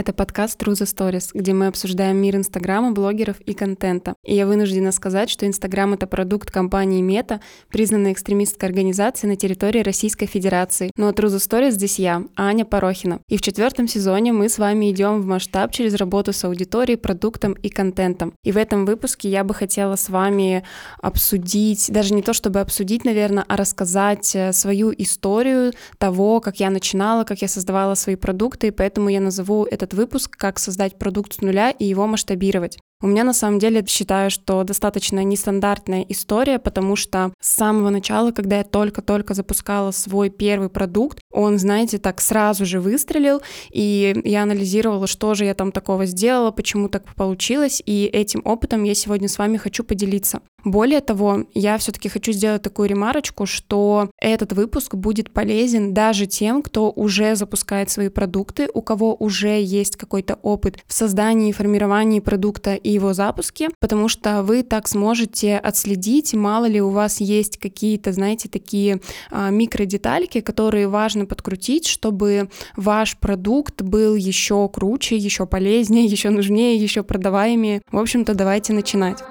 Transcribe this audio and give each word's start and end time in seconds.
Это 0.00 0.14
подкаст 0.14 0.58
True 0.58 0.72
the 0.72 0.86
Stories, 0.86 1.28
где 1.34 1.52
мы 1.52 1.66
обсуждаем 1.66 2.16
мир 2.16 2.34
Инстаграма, 2.36 2.92
блогеров 2.92 3.38
и 3.40 3.52
контента. 3.52 4.14
И 4.24 4.34
я 4.34 4.46
вынуждена 4.46 4.92
сказать, 4.92 5.28
что 5.28 5.46
Инстаграм— 5.46 5.92
это 5.94 6.06
продукт 6.06 6.50
компании 6.50 7.02
Мета, 7.02 7.42
признанной 7.68 8.12
экстремистской 8.12 8.66
организацией 8.66 9.28
на 9.28 9.36
территории 9.36 9.82
Российской 9.82 10.24
Федерации. 10.24 10.90
Но 10.96 11.10
True 11.10 11.28
the 11.28 11.36
Stories 11.36 11.72
здесь 11.72 11.98
я, 11.98 12.24
Аня 12.34 12.64
Порохина. 12.64 13.20
И 13.28 13.36
в 13.36 13.42
четвертом 13.42 13.88
сезоне 13.88 14.32
мы 14.32 14.48
с 14.48 14.56
вами 14.56 14.90
идем 14.90 15.20
в 15.20 15.26
масштаб 15.26 15.70
через 15.70 15.92
работу 15.96 16.32
с 16.32 16.42
аудиторией, 16.46 16.96
продуктом 16.96 17.52
и 17.52 17.68
контентом. 17.68 18.32
И 18.42 18.52
в 18.52 18.56
этом 18.56 18.86
выпуске 18.86 19.28
я 19.28 19.44
бы 19.44 19.52
хотела 19.52 19.96
с 19.96 20.08
вами 20.08 20.64
обсудить, 21.02 21.92
даже 21.92 22.14
не 22.14 22.22
то 22.22 22.32
чтобы 22.32 22.60
обсудить, 22.60 23.04
наверное, 23.04 23.44
а 23.46 23.54
рассказать 23.54 24.34
э, 24.34 24.54
свою 24.54 24.94
историю 24.96 25.74
того, 25.98 26.40
как 26.40 26.58
я 26.58 26.70
начинала, 26.70 27.24
как 27.24 27.42
я 27.42 27.48
создавала 27.48 27.94
свои 27.96 28.16
продукты, 28.16 28.68
и 28.68 28.70
поэтому 28.70 29.10
я 29.10 29.20
назову 29.20 29.66
этот 29.66 29.89
выпуск 29.94 30.36
«Как 30.36 30.58
создать 30.58 30.98
продукт 30.98 31.34
с 31.34 31.40
нуля 31.40 31.70
и 31.70 31.84
его 31.84 32.06
масштабировать». 32.06 32.78
У 33.02 33.06
меня 33.06 33.24
на 33.24 33.32
самом 33.32 33.58
деле 33.58 33.82
считаю, 33.86 34.30
что 34.30 34.62
достаточно 34.62 35.24
нестандартная 35.24 36.04
история, 36.10 36.58
потому 36.58 36.96
что 36.96 37.32
с 37.40 37.48
самого 37.48 37.88
начала, 37.88 38.30
когда 38.30 38.58
я 38.58 38.64
только-только 38.64 39.32
запускала 39.32 39.90
свой 39.90 40.28
первый 40.28 40.68
продукт, 40.68 41.18
он, 41.32 41.58
знаете, 41.58 41.96
так 41.96 42.20
сразу 42.20 42.66
же 42.66 42.78
выстрелил, 42.78 43.40
и 43.70 44.20
я 44.24 44.42
анализировала, 44.42 45.06
что 45.06 45.32
же 45.32 45.46
я 45.46 45.54
там 45.54 45.72
такого 45.72 46.04
сделала, 46.04 46.50
почему 46.50 46.90
так 46.90 47.14
получилось, 47.14 47.82
и 47.86 48.04
этим 48.04 48.42
опытом 48.44 48.84
я 48.84 48.94
сегодня 48.94 49.28
с 49.28 49.38
вами 49.38 49.56
хочу 49.56 49.82
поделиться. 49.82 50.42
Более 50.64 51.00
того, 51.00 51.44
я 51.54 51.78
все-таки 51.78 52.08
хочу 52.08 52.32
сделать 52.32 52.62
такую 52.62 52.88
ремарочку, 52.88 53.46
что 53.46 54.10
этот 54.20 54.52
выпуск 54.52 54.94
будет 54.94 55.32
полезен 55.32 55.94
даже 55.94 56.26
тем, 56.26 56.62
кто 56.62 56.90
уже 56.90 57.34
запускает 57.34 57.88
свои 57.88 58.08
продукты, 58.08 58.68
у 58.74 58.82
кого 58.82 59.14
уже 59.14 59.62
есть 59.62 59.96
какой-то 59.96 60.34
опыт 60.42 60.78
в 60.86 60.92
создании 60.92 61.48
и 61.48 61.52
формировании 61.52 62.20
продукта 62.20 62.74
его 62.90 63.12
запуске, 63.12 63.68
потому 63.80 64.08
что 64.08 64.42
вы 64.42 64.62
так 64.62 64.88
сможете 64.88 65.56
отследить, 65.56 66.34
мало 66.34 66.66
ли 66.66 66.80
у 66.80 66.90
вас 66.90 67.20
есть 67.20 67.58
какие-то, 67.58 68.12
знаете, 68.12 68.48
такие 68.48 69.00
а, 69.30 69.50
микродетальки, 69.50 70.40
которые 70.40 70.88
важно 70.88 71.26
подкрутить, 71.26 71.86
чтобы 71.86 72.50
ваш 72.76 73.16
продукт 73.16 73.82
был 73.82 74.14
еще 74.14 74.68
круче, 74.68 75.16
еще 75.16 75.46
полезнее, 75.46 76.04
еще 76.06 76.30
нужнее, 76.30 76.76
еще 76.76 77.02
продаваемее. 77.02 77.82
В 77.90 77.98
общем-то, 77.98 78.34
давайте 78.34 78.72
начинать. 78.72 79.22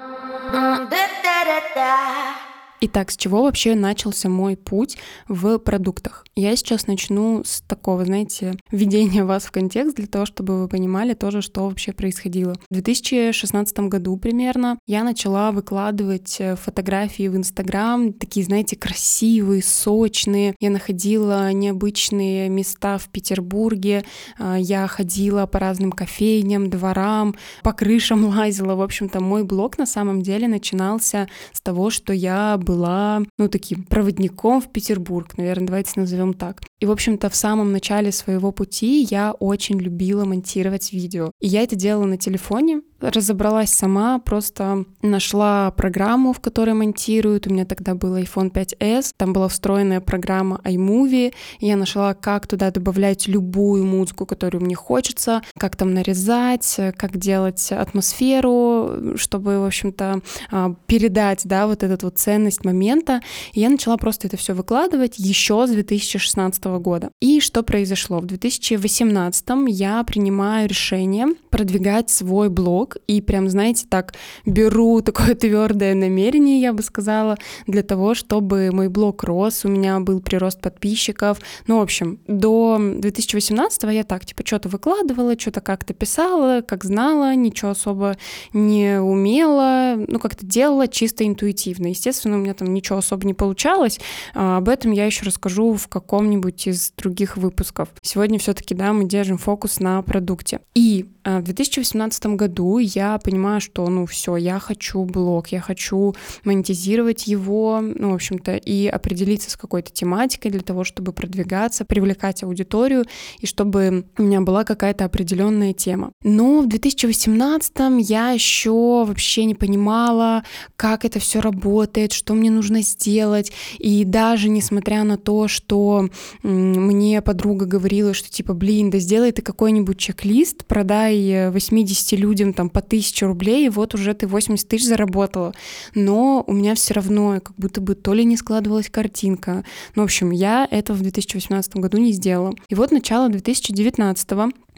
Итак, 2.82 3.10
с 3.10 3.16
чего 3.18 3.42
вообще 3.42 3.74
начался 3.74 4.30
мой 4.30 4.56
путь 4.56 4.96
в 5.28 5.58
продуктах? 5.58 6.24
Я 6.34 6.56
сейчас 6.56 6.86
начну 6.86 7.42
с 7.44 7.60
такого, 7.60 8.06
знаете, 8.06 8.54
введения 8.70 9.22
вас 9.22 9.44
в 9.44 9.50
контекст 9.50 9.96
для 9.96 10.06
того, 10.06 10.24
чтобы 10.24 10.58
вы 10.58 10.66
понимали 10.66 11.12
тоже, 11.12 11.42
что 11.42 11.68
вообще 11.68 11.92
происходило. 11.92 12.54
В 12.70 12.74
2016 12.74 13.80
году 13.80 14.16
примерно 14.16 14.78
я 14.86 15.04
начала 15.04 15.52
выкладывать 15.52 16.36
э, 16.38 16.56
фотографии 16.56 17.28
в 17.28 17.36
Инстаграм, 17.36 18.14
такие, 18.14 18.46
знаете, 18.46 18.76
красивые, 18.76 19.62
сочные. 19.62 20.54
Я 20.58 20.70
находила 20.70 21.52
необычные 21.52 22.48
места 22.48 22.96
в 22.96 23.10
Петербурге, 23.10 24.04
а, 24.38 24.56
я 24.56 24.86
ходила 24.86 25.44
по 25.44 25.58
разным 25.58 25.92
кофейням, 25.92 26.70
дворам, 26.70 27.34
по 27.62 27.74
крышам 27.74 28.24
лазила. 28.34 28.74
В 28.74 28.80
общем-то, 28.80 29.20
мой 29.20 29.44
блог 29.44 29.76
на 29.76 29.84
самом 29.84 30.22
деле 30.22 30.48
начинался 30.48 31.28
с 31.52 31.60
того, 31.60 31.90
что 31.90 32.14
я 32.14 32.56
была, 32.70 33.22
ну, 33.36 33.48
таким 33.48 33.82
проводником 33.82 34.60
в 34.60 34.70
Петербург, 34.70 35.36
наверное, 35.36 35.66
давайте 35.66 35.98
назовем 35.98 36.34
так. 36.34 36.60
И, 36.78 36.86
в 36.86 36.92
общем-то, 36.92 37.28
в 37.28 37.34
самом 37.34 37.72
начале 37.72 38.12
своего 38.12 38.52
пути 38.52 39.02
я 39.10 39.32
очень 39.32 39.80
любила 39.80 40.24
монтировать 40.24 40.92
видео. 40.92 41.32
И 41.40 41.48
я 41.48 41.62
это 41.62 41.74
делала 41.74 42.04
на 42.04 42.16
телефоне, 42.16 42.82
разобралась 43.00 43.70
сама, 43.70 44.18
просто 44.18 44.84
нашла 45.02 45.70
программу, 45.70 46.32
в 46.32 46.40
которой 46.40 46.74
монтируют. 46.74 47.46
У 47.46 47.50
меня 47.50 47.64
тогда 47.64 47.94
был 47.94 48.16
iPhone 48.16 48.52
5s, 48.52 49.12
там 49.16 49.32
была 49.32 49.48
встроенная 49.48 50.00
программа 50.00 50.60
iMovie, 50.64 51.32
я 51.60 51.76
нашла, 51.76 52.14
как 52.14 52.46
туда 52.46 52.70
добавлять 52.70 53.26
любую 53.26 53.84
музыку, 53.84 54.26
которую 54.26 54.64
мне 54.64 54.74
хочется, 54.74 55.42
как 55.58 55.76
там 55.76 55.94
нарезать, 55.94 56.78
как 56.96 57.16
делать 57.16 57.72
атмосферу, 57.72 59.16
чтобы, 59.16 59.60
в 59.60 59.64
общем-то, 59.64 60.20
а, 60.50 60.74
передать, 60.86 61.42
да, 61.44 61.66
вот 61.66 61.82
эту 61.82 62.06
вот 62.06 62.18
ценность 62.18 62.64
момента. 62.64 63.20
И 63.52 63.60
я 63.60 63.70
начала 63.70 63.96
просто 63.96 64.26
это 64.26 64.36
все 64.36 64.54
выкладывать 64.54 65.18
еще 65.18 65.66
с 65.66 65.70
2016 65.70 66.64
года. 66.78 67.10
И 67.20 67.40
что 67.40 67.62
произошло? 67.62 68.18
В 68.18 68.26
2018 68.26 69.68
я 69.68 70.02
принимаю 70.04 70.68
решение 70.68 71.28
продвигать 71.50 72.10
свой 72.10 72.48
блог 72.48 72.89
и 73.06 73.20
прям, 73.20 73.48
знаете, 73.48 73.86
так 73.88 74.14
беру 74.46 75.00
такое 75.02 75.34
твердое 75.34 75.94
намерение, 75.94 76.60
я 76.60 76.72
бы 76.72 76.82
сказала, 76.82 77.36
для 77.66 77.82
того, 77.82 78.14
чтобы 78.14 78.70
мой 78.72 78.88
блог 78.88 79.24
рос, 79.24 79.64
у 79.64 79.68
меня 79.68 80.00
был 80.00 80.20
прирост 80.20 80.60
подписчиков. 80.60 81.38
Ну, 81.66 81.78
в 81.78 81.82
общем, 81.82 82.20
до 82.26 82.78
2018 82.80 83.82
я 83.84 84.04
так, 84.04 84.24
типа, 84.24 84.42
что-то 84.46 84.68
выкладывала, 84.68 85.38
что-то 85.38 85.60
как-то 85.60 85.94
писала, 85.94 86.62
как 86.62 86.84
знала, 86.84 87.34
ничего 87.34 87.70
особо 87.70 88.16
не 88.52 89.00
умела, 89.00 89.94
ну, 90.08 90.18
как-то 90.18 90.46
делала 90.46 90.88
чисто 90.88 91.26
интуитивно. 91.26 91.88
Естественно, 91.88 92.36
у 92.36 92.40
меня 92.40 92.54
там 92.54 92.72
ничего 92.72 92.98
особо 92.98 93.26
не 93.26 93.34
получалось. 93.34 94.00
А, 94.34 94.58
об 94.58 94.68
этом 94.68 94.92
я 94.92 95.06
еще 95.06 95.24
расскажу 95.24 95.74
в 95.74 95.88
каком-нибудь 95.88 96.66
из 96.66 96.92
других 96.96 97.36
выпусков. 97.36 97.88
Сегодня 98.02 98.38
все-таки, 98.38 98.74
да, 98.74 98.92
мы 98.92 99.04
держим 99.04 99.38
фокус 99.38 99.80
на 99.80 100.02
продукте. 100.02 100.60
И 100.74 101.06
а, 101.24 101.40
в 101.40 101.44
2018 101.44 102.26
году 102.26 102.78
я 102.80 103.18
понимаю, 103.18 103.60
что, 103.60 103.86
ну, 103.88 104.06
все, 104.06 104.36
я 104.36 104.58
хочу 104.58 105.04
блог, 105.04 105.48
я 105.48 105.60
хочу 105.60 106.14
монетизировать 106.44 107.26
его, 107.26 107.80
ну, 107.80 108.10
в 108.10 108.14
общем-то, 108.14 108.56
и 108.56 108.86
определиться 108.86 109.50
с 109.50 109.56
какой-то 109.56 109.92
тематикой 109.92 110.50
для 110.50 110.60
того, 110.60 110.84
чтобы 110.84 111.12
продвигаться, 111.12 111.84
привлекать 111.84 112.42
аудиторию, 112.42 113.04
и 113.38 113.46
чтобы 113.46 114.04
у 114.18 114.22
меня 114.22 114.40
была 114.40 114.64
какая-то 114.64 115.04
определенная 115.04 115.72
тема. 115.72 116.12
Но 116.22 116.60
в 116.62 116.68
2018 116.68 117.72
я 118.00 118.30
еще 118.30 119.04
вообще 119.04 119.44
не 119.44 119.54
понимала, 119.54 120.44
как 120.76 121.04
это 121.04 121.18
все 121.18 121.40
работает, 121.40 122.12
что 122.12 122.34
мне 122.34 122.50
нужно 122.50 122.82
сделать, 122.82 123.52
и 123.78 124.04
даже 124.04 124.48
несмотря 124.48 125.04
на 125.04 125.16
то, 125.18 125.48
что 125.48 126.08
мне 126.42 127.20
подруга 127.22 127.66
говорила, 127.66 128.14
что 128.14 128.30
типа, 128.30 128.54
блин, 128.54 128.90
да 128.90 128.98
сделай 128.98 129.32
ты 129.32 129.42
какой-нибудь 129.42 129.98
чек-лист, 129.98 130.64
продай 130.64 131.50
80 131.50 132.18
людям 132.18 132.52
там 132.52 132.69
по 132.70 132.80
по 132.80 132.86
1000 132.86 133.26
рублей, 133.26 133.66
и 133.66 133.68
вот 133.68 133.94
уже 133.94 134.14
ты 134.14 134.26
80 134.26 134.66
тысяч 134.66 134.86
заработала. 134.86 135.54
Но 135.94 136.42
у 136.46 136.52
меня 136.52 136.74
все 136.74 136.94
равно 136.94 137.40
как 137.40 137.54
будто 137.56 137.80
бы 137.80 137.94
то 137.94 138.14
ли 138.14 138.24
не 138.24 138.36
складывалась 138.36 138.88
картинка. 138.88 139.64
Ну, 139.94 140.02
в 140.02 140.04
общем, 140.06 140.30
я 140.30 140.66
этого 140.70 140.96
в 140.96 141.02
2018 141.02 141.76
году 141.76 141.98
не 141.98 142.12
сделала. 142.12 142.54
И 142.68 142.74
вот 142.74 142.90
начало 142.90 143.28
2019 143.28 144.30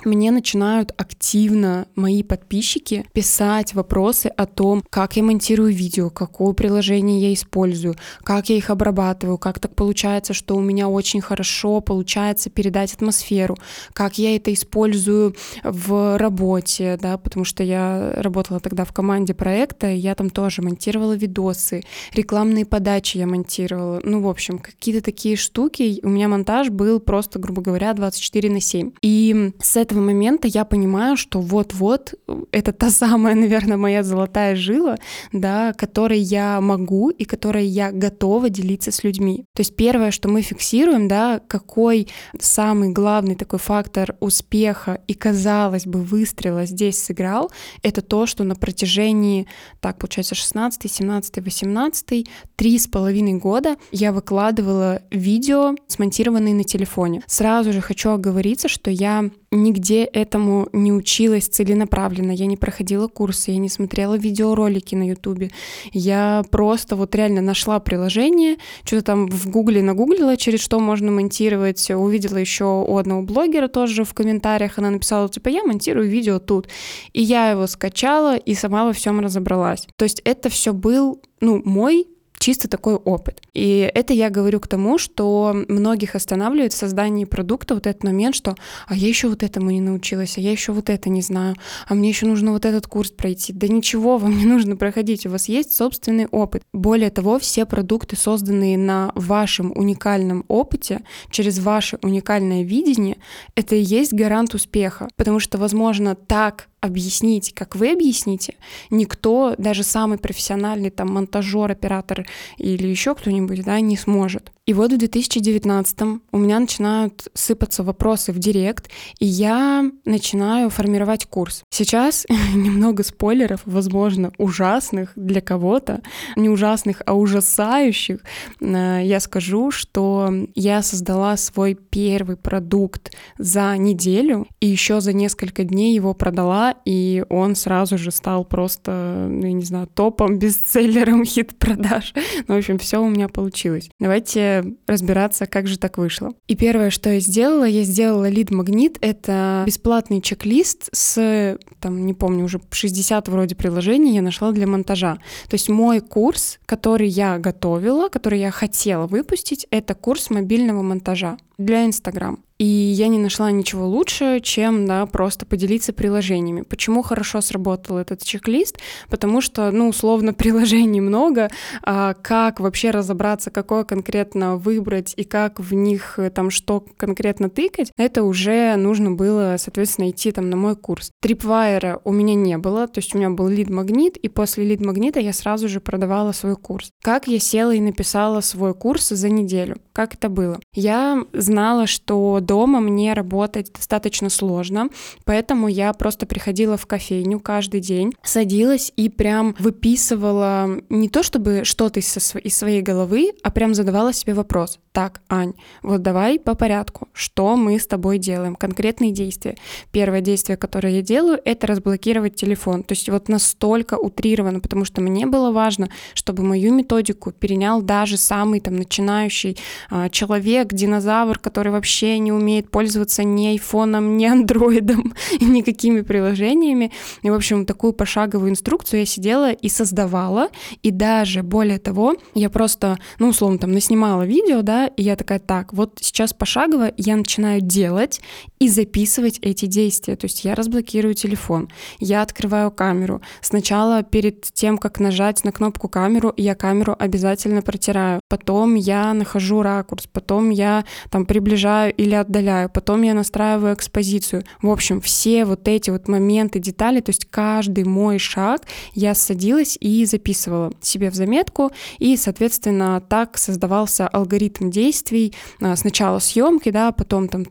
мне 0.05 0.31
начинают 0.31 0.93
активно 0.97 1.87
мои 1.95 2.23
подписчики 2.23 3.07
писать 3.13 3.75
вопросы 3.75 4.27
о 4.27 4.47
том, 4.47 4.83
как 4.91 5.17
я 5.17 5.23
монтирую 5.23 5.73
видео, 5.73 6.11
какое 6.11 6.53
приложение 6.53 7.21
я 7.21 7.33
использую, 7.33 7.97
как 8.23 8.49
я 8.49 8.57
их 8.57 8.71
обрабатываю, 8.71 9.39
как 9.39 9.59
так 9.59 9.75
получается, 9.75 10.35
что 10.35 10.57
у 10.57 10.61
меня 10.61 10.89
очень 10.89 11.21
хорошо 11.21 11.81
получается 11.81 12.51
передать 12.51 12.95
атмосферу, 12.95 13.57
как 13.93 14.19
я 14.19 14.37
это 14.37 14.53
использую 14.53 15.35
в 15.63 16.19
работе, 16.19 16.99
да, 17.01 17.19
потому 17.19 17.45
что 17.45 17.63
я 17.63 18.13
работала 18.17 18.61
тогда 18.61 18.85
в 18.85 18.93
команде 18.93 19.35
проекта, 19.35 19.91
и 19.91 19.97
я 19.97 20.15
там 20.15 20.31
тоже 20.31 20.63
монтировала 20.63 21.15
видосы, 21.15 21.83
рекламные 22.15 22.65
подачи 22.65 23.19
я 23.19 23.27
монтировала, 23.27 24.01
ну, 24.05 24.21
в 24.21 24.29
общем, 24.29 24.59
какие-то 24.59 25.05
такие 25.05 25.37
штуки. 25.37 26.01
У 26.03 26.09
меня 26.09 26.29
монтаж 26.29 26.71
был 26.71 27.01
просто, 27.01 27.39
грубо 27.39 27.63
говоря, 27.63 27.93
24 27.93 28.51
на 28.51 28.61
7. 28.61 28.93
И 29.03 29.53
с 29.61 29.77
этого 29.77 29.92
этого 29.93 30.05
момента 30.05 30.49
я 30.49 30.65
понимаю, 30.65 31.17
что 31.17 31.41
вот-вот 31.41 32.15
это 32.51 32.73
та 32.73 32.91
самая, 32.91 33.35
наверное, 33.45 33.77
моя 33.77 34.03
золотая 34.03 34.57
жила, 34.57 34.97
да, 35.33 35.73
которой 35.75 36.19
я 36.19 36.61
могу 36.61 37.11
и 37.11 37.25
которой 37.25 37.67
я 37.67 37.93
готова 37.93 38.49
делиться 38.49 38.91
с 38.91 39.05
людьми. 39.05 39.45
То 39.55 39.61
есть 39.61 39.77
первое, 39.77 40.11
что 40.11 40.29
мы 40.29 40.43
фиксируем, 40.43 41.09
да, 41.09 41.41
какой 41.47 42.09
самый 42.41 42.91
главный 42.91 43.35
такой 43.35 43.59
фактор 43.59 44.17
успеха 44.21 45.01
и, 45.09 45.15
казалось 45.15 45.87
бы, 45.87 46.01
выстрела 46.01 46.65
здесь 46.67 47.03
сыграл, 47.03 47.51
это 47.83 48.01
то, 48.01 48.27
что 48.27 48.45
на 48.45 48.55
протяжении, 48.55 49.47
так, 49.81 49.99
получается, 49.99 50.35
16, 50.35 50.91
17, 50.91 51.45
18, 51.45 52.29
три 52.57 52.79
с 52.79 52.87
половиной 52.87 53.35
года 53.35 53.77
я 53.91 54.13
выкладывала 54.13 55.03
видео, 55.11 55.75
смонтированные 55.87 56.55
на 56.55 56.65
телефоне. 56.65 57.23
Сразу 57.27 57.73
же 57.73 57.81
хочу 57.81 58.11
оговориться, 58.11 58.69
что 58.69 58.91
я 58.91 59.31
нигде 59.53 59.82
нигде 59.83 60.05
этому 60.05 60.69
не 60.73 60.93
училась 60.93 61.49
целенаправленно, 61.49 62.31
я 62.31 62.47
не 62.47 62.57
проходила 62.57 63.09
курсы, 63.09 63.51
я 63.51 63.59
не 63.59 63.69
смотрела 63.69 64.17
видеоролики 64.17 64.95
на 64.95 65.09
ютубе, 65.09 65.51
я 65.93 66.45
просто 66.51 66.95
вот 66.95 67.15
реально 67.15 67.41
нашла 67.41 67.81
приложение, 67.81 68.57
что-то 68.85 69.03
там 69.03 69.29
в 69.29 69.51
гугле 69.51 69.83
нагуглила, 69.83 70.37
через 70.37 70.61
что 70.61 70.79
можно 70.79 71.11
монтировать, 71.11 71.91
увидела 71.91 72.37
еще 72.37 72.65
у 72.65 72.97
одного 72.97 73.23
блогера 73.23 73.67
тоже 73.67 74.05
в 74.05 74.15
комментариях, 74.15 74.79
она 74.79 74.91
написала, 74.91 75.29
типа, 75.29 75.49
я 75.49 75.65
монтирую 75.65 76.09
видео 76.09 76.39
тут, 76.39 76.69
и 77.13 77.21
я 77.23 77.51
его 77.51 77.67
скачала 77.67 78.37
и 78.37 78.55
сама 78.55 78.85
во 78.85 78.93
всем 78.93 79.21
разобралась. 79.21 79.89
То 79.97 80.05
есть 80.05 80.23
это 80.25 80.49
все 80.49 80.73
был 80.73 81.21
ну, 81.41 81.61
мой 81.65 82.07
чисто 82.43 82.67
такой 82.67 82.95
опыт. 82.95 83.41
И 83.55 83.89
это 83.95 84.13
я 84.13 84.29
говорю 84.29 84.59
к 84.59 84.67
тому, 84.67 84.99
что 84.99 85.55
многих 85.69 86.17
останавливает 86.17 86.73
в 86.73 86.77
создании 86.77 87.25
продукта 87.25 87.75
вот 87.75 87.87
этот 87.87 88.03
момент, 88.03 88.35
что 88.35 88.57
а 88.89 88.97
я 88.97 89.07
еще 89.07 89.29
вот 89.29 89.45
этому 89.45 89.71
не 89.71 89.81
научилась, 89.81 90.37
а 90.37 90.41
я 90.41 90.51
еще 90.51 90.73
вот 90.73 90.91
это 90.91 91.09
не 91.09 91.23
знаю, 91.23 91.55
а 91.87 91.95
мне 91.95 92.09
еще 92.09 92.27
нужно 92.27 92.51
вот 92.51 92.65
этот 92.65 92.89
курс 92.89 93.13
пройти. 93.13 93.53
Да 93.53 93.69
ничего 93.69 94.19
вам 94.19 94.37
не 94.37 94.45
нужно 94.45 94.77
проходить, 94.77 95.25
у 95.25 95.31
вас 95.31 95.49
есть 95.49 95.73
собственный 95.73 96.27
опыт. 96.27 96.65
Более 96.73 97.11
того, 97.11 97.39
все 97.39 97.65
продукты, 97.65 98.17
созданные 98.17 98.77
на 98.77 99.13
вашем 99.15 99.71
уникальном 99.77 100.45
опыте, 100.49 101.03
через 101.31 101.61
ваше 101.61 102.01
уникальное 102.03 102.65
видение, 102.65 103.19
это 103.55 103.77
и 103.77 103.83
есть 103.83 104.13
гарант 104.13 104.53
успеха. 104.55 105.09
Потому 105.15 105.39
что, 105.39 105.59
возможно, 105.59 106.17
так 106.17 106.69
объяснить, 106.83 107.55
как 107.55 107.77
вы 107.77 107.93
объясните, 107.93 108.57
никто, 108.91 109.55
даже 109.57 109.85
самый 109.85 110.19
профессиональный 110.19 110.91
там 110.91 111.09
монтажер, 111.09 111.71
оператор 111.71 112.27
или 112.59 112.87
еще 112.87 113.15
кто-нибудь, 113.15 113.65
да, 113.65 113.81
не 113.81 113.97
сможет. 113.97 114.52
И 114.73 114.75
вот 114.75 114.91
в 114.91 114.97
2019 114.97 116.01
у 116.33 116.39
меня 116.39 116.59
начинают 116.59 117.29
сыпаться 117.35 117.83
вопросы 117.83 118.33
в 118.33 118.39
директ, 118.39 118.89
и 119.19 119.27
я 119.27 119.85
начинаю 120.07 120.71
формировать 120.71 121.27
курс. 121.27 121.63
Сейчас 121.69 122.25
немного 122.55 123.05
спойлеров, 123.05 123.61
возможно, 123.67 124.33
ужасных 124.39 125.13
для 125.15 125.43
кого-то, 125.43 126.01
не 126.37 126.49
ужасных, 126.49 127.03
а 127.05 127.13
ужасающих. 127.13 128.21
Э, 128.63 129.01
я 129.05 129.21
скажу, 129.21 129.71
что 129.71 130.33
я 130.55 130.81
создала 130.81 131.37
свой 131.37 131.75
первый 131.75 132.39
продукт 132.39 133.15
за 133.37 133.77
неделю, 133.77 134.47
и 134.61 134.69
еще 134.69 135.03
за 135.03 135.13
несколько 135.13 135.65
дней 135.65 135.95
его 135.95 136.15
продала, 136.15 136.77
и 136.87 137.27
он 137.29 137.57
сразу 137.57 137.99
же 137.99 138.11
стал 138.11 138.47
просто, 138.47 139.27
ну, 139.29 139.45
я 139.45 139.53
не 139.53 139.65
знаю, 139.65 139.87
топом, 139.87 140.39
бестселлером 140.39 141.27
хит-продаж. 141.27 142.15
Ну, 142.49 142.55
в 142.55 142.57
общем, 142.57 142.79
все 142.79 143.03
у 143.03 143.11
меня 143.11 143.29
получилось. 143.29 143.91
Давайте 144.01 144.62
разбираться, 144.87 145.47
как 145.47 145.67
же 145.67 145.79
так 145.79 145.99
вышло. 145.99 146.33
И 146.47 146.57
первое, 146.57 146.91
что 146.91 147.11
я 147.11 147.21
сделала, 147.21 147.65
я 147.65 147.83
сделала 147.83 148.29
лид-магнит. 148.29 148.99
Это 149.01 149.65
бесплатный 149.67 150.21
чек-лист 150.21 150.89
с, 150.93 151.59
там, 151.81 152.07
не 152.07 152.15
помню, 152.15 152.45
уже 152.45 152.61
60 152.71 153.29
вроде 153.29 153.55
приложений 153.55 154.15
я 154.15 154.23
нашла 154.23 154.53
для 154.53 154.67
монтажа. 154.67 155.19
То 155.49 155.55
есть 155.55 155.69
мой 155.69 156.01
курс, 156.01 156.59
который 156.67 157.09
я 157.09 157.39
готовила, 157.39 158.09
который 158.09 158.41
я 158.41 158.51
хотела 158.51 159.07
выпустить, 159.07 159.67
это 159.71 159.95
курс 159.95 160.31
мобильного 160.31 160.83
монтажа 160.83 161.39
для 161.65 161.87
Инстаграм. 161.87 162.43
И 162.63 162.65
я 162.65 163.09
не 163.09 163.19
нашла 163.19 163.51
ничего 163.51 163.89
лучше, 163.89 164.39
чем 164.41 164.87
да, 164.87 165.05
просто 165.07 165.45
поделиться 165.45 165.93
приложениями. 165.93 166.63
Почему 166.63 167.03
хорошо 167.03 167.41
сработал 167.41 167.99
этот 167.99 168.23
чек-лист? 168.23 168.79
Потому 169.11 169.41
что, 169.41 169.73
ну, 169.73 169.89
условно, 169.89 170.33
приложений 170.43 171.01
много, 171.01 171.51
а 171.83 172.15
как 172.15 172.61
вообще 172.61 172.93
разобраться, 172.93 173.51
какое 173.51 173.83
конкретно 173.83 174.59
выбрать 174.59 175.13
и 175.17 175.25
как 175.25 175.59
в 175.59 175.75
них 175.75 176.21
э, 176.21 176.31
там 176.31 176.51
что 176.51 176.85
конкретно 176.97 177.51
тыкать, 177.51 177.91
это 177.97 178.23
уже 178.23 178.77
нужно 178.77 179.11
было, 179.11 179.57
соответственно, 179.59 180.11
идти 180.11 180.31
там 180.31 180.49
на 180.49 180.57
мой 180.57 180.77
курс. 180.77 181.11
Tripwire 181.25 182.01
у 182.05 182.13
меня 182.13 182.37
не 182.37 182.59
было, 182.59 182.87
то 182.87 182.99
есть 182.99 183.13
у 183.13 183.19
меня 183.19 183.31
был 183.31 183.49
лид-магнит, 183.49 184.17
и 184.17 184.29
после 184.29 184.65
лид-магнита 184.67 185.19
я 185.19 185.33
сразу 185.33 185.69
же 185.69 185.81
продавала 185.81 186.31
свой 186.31 186.55
курс. 186.55 186.91
Как 187.03 187.27
я 187.27 187.41
села 187.41 187.73
и 187.75 187.81
написала 187.81 188.41
свой 188.41 188.73
курс 188.73 189.09
за 189.09 189.29
неделю? 189.31 189.79
Как 189.93 190.15
это 190.15 190.29
было? 190.29 190.61
Я 190.75 191.25
знала, 191.53 191.87
что 191.87 192.39
дома 192.41 192.81
мне 192.81 193.13
работать 193.13 193.71
достаточно 193.73 194.31
сложно, 194.31 194.89
поэтому 195.25 195.69
я 195.69 195.93
просто 195.93 196.25
приходила 196.25 196.77
в 196.79 196.87
кофейню 196.87 197.41
каждый 197.41 197.81
день, 197.81 198.15
садилась 198.23 198.91
и 198.97 199.11
прям 199.11 199.55
выписывала 199.59 200.81
не 200.89 201.09
то 201.09 201.23
чтобы 201.23 201.65
что-то 201.65 202.01
из, 202.01 202.37
из 202.43 202.57
своей 202.57 202.81
головы, 202.81 203.33
а 203.43 203.51
прям 203.51 203.75
задавала 203.75 204.15
себе 204.15 204.33
вопрос. 204.33 204.79
Так, 204.93 205.23
Ань, 205.31 205.55
вот 205.83 206.03
давай 206.03 206.39
по 206.39 206.55
порядку. 206.55 207.09
Что 207.15 207.57
мы 207.57 207.79
с 207.79 207.87
тобой 207.87 208.19
делаем? 208.19 208.55
Конкретные 208.55 209.11
действия. 209.11 209.57
Первое 209.91 210.21
действие, 210.21 210.59
которое 210.59 210.97
я 210.97 211.03
делаю, 211.03 211.41
это 211.47 211.67
разблокировать 211.67 212.35
телефон. 212.35 212.83
То 212.83 212.93
есть 212.93 213.09
вот 213.09 213.31
настолько 213.31 213.95
утрировано, 213.95 214.61
потому 214.61 214.85
что 214.85 215.01
мне 215.01 215.25
было 215.25 215.51
важно, 215.51 215.89
чтобы 216.13 216.43
мою 216.43 216.75
методику 216.75 217.33
перенял 217.33 217.81
даже 217.81 218.19
самый 218.19 218.61
там 218.61 218.77
начинающий 218.77 219.57
э, 219.91 220.11
человек, 220.11 220.75
динозавр, 220.75 221.39
который 221.39 221.73
вообще 221.73 222.19
не 222.19 222.31
умеет 222.31 222.71
пользоваться 222.71 223.25
ни 223.25 223.47
айфоном, 223.47 224.19
ни 224.19 224.27
андроидом, 224.27 225.15
никакими 225.41 226.03
приложениями. 226.03 226.93
И, 227.23 227.31
в 227.31 227.35
общем, 227.35 227.65
такую 227.65 227.95
пошаговую 227.95 228.51
инструкцию 228.51 229.01
я 229.01 229.07
сидела 229.07 229.53
и 229.53 229.71
создавала. 229.71 230.51
И 230.83 230.91
даже 230.91 231.43
более 231.43 231.79
того, 231.79 232.17
я 232.35 232.51
просто, 232.51 232.99
ну, 233.19 233.29
условно, 233.29 233.59
там, 233.59 233.73
наснимала 233.73 234.25
видео, 234.25 234.61
да, 234.61 234.82
и 234.87 235.03
я 235.03 235.17
такая, 235.17 235.39
так, 235.39 235.73
вот 235.73 235.99
сейчас 236.01 236.33
пошагово 236.33 236.93
я 236.97 237.17
начинаю 237.17 237.61
делать 237.61 238.21
и 238.59 238.69
записывать 238.69 239.39
эти 239.43 239.67
действия. 239.67 240.17
То 240.17 240.27
есть 240.27 240.45
я 240.45 240.55
разблокирую 240.55 241.15
телефон, 241.15 241.69
я 241.99 242.23
открываю 242.23 242.71
камеру. 242.71 243.21
Сначала 243.41 244.03
перед 244.03 244.43
тем, 244.43 244.79
как 244.79 245.01
нажать 245.01 245.45
на 245.45 245.53
кнопку 245.53 245.89
камеру, 245.89 246.33
я 246.37 246.55
камеру 246.55 246.97
обязательно 246.99 247.63
протираю. 247.63 248.21
Потом 248.29 248.75
я 248.75 249.13
нахожу 249.15 249.63
ракурс, 249.63 250.07
потом 250.07 250.51
я 250.51 250.85
там 251.11 251.27
приближаю 251.27 251.93
или 251.95 252.15
отдаляю, 252.15 252.71
потом 252.71 253.03
я 253.03 253.15
настраиваю 253.15 253.75
экспозицию. 253.75 254.45
В 254.61 254.71
общем, 254.71 255.01
все 255.01 255.45
вот 255.45 255.69
эти 255.69 255.91
вот 255.91 256.09
моменты, 256.09 256.59
детали, 256.59 257.01
то 257.01 257.11
есть 257.11 257.27
каждый 257.31 257.85
мой 257.85 258.19
шаг 258.19 258.63
я 258.95 259.15
садилась 259.15 259.77
и 259.81 260.05
записывала 260.05 260.73
себе 260.81 261.11
в 261.11 261.15
заметку, 261.15 261.73
и, 261.99 262.17
соответственно, 262.17 263.01
так 263.01 263.39
создавался 263.39 264.09
алгоритм 264.09 264.71
действий. 264.73 265.33
А, 265.61 265.77
сначала 265.77 266.19
съемки, 266.19 266.71
да, 266.71 266.91
потом 266.91 267.29
там 267.29 267.45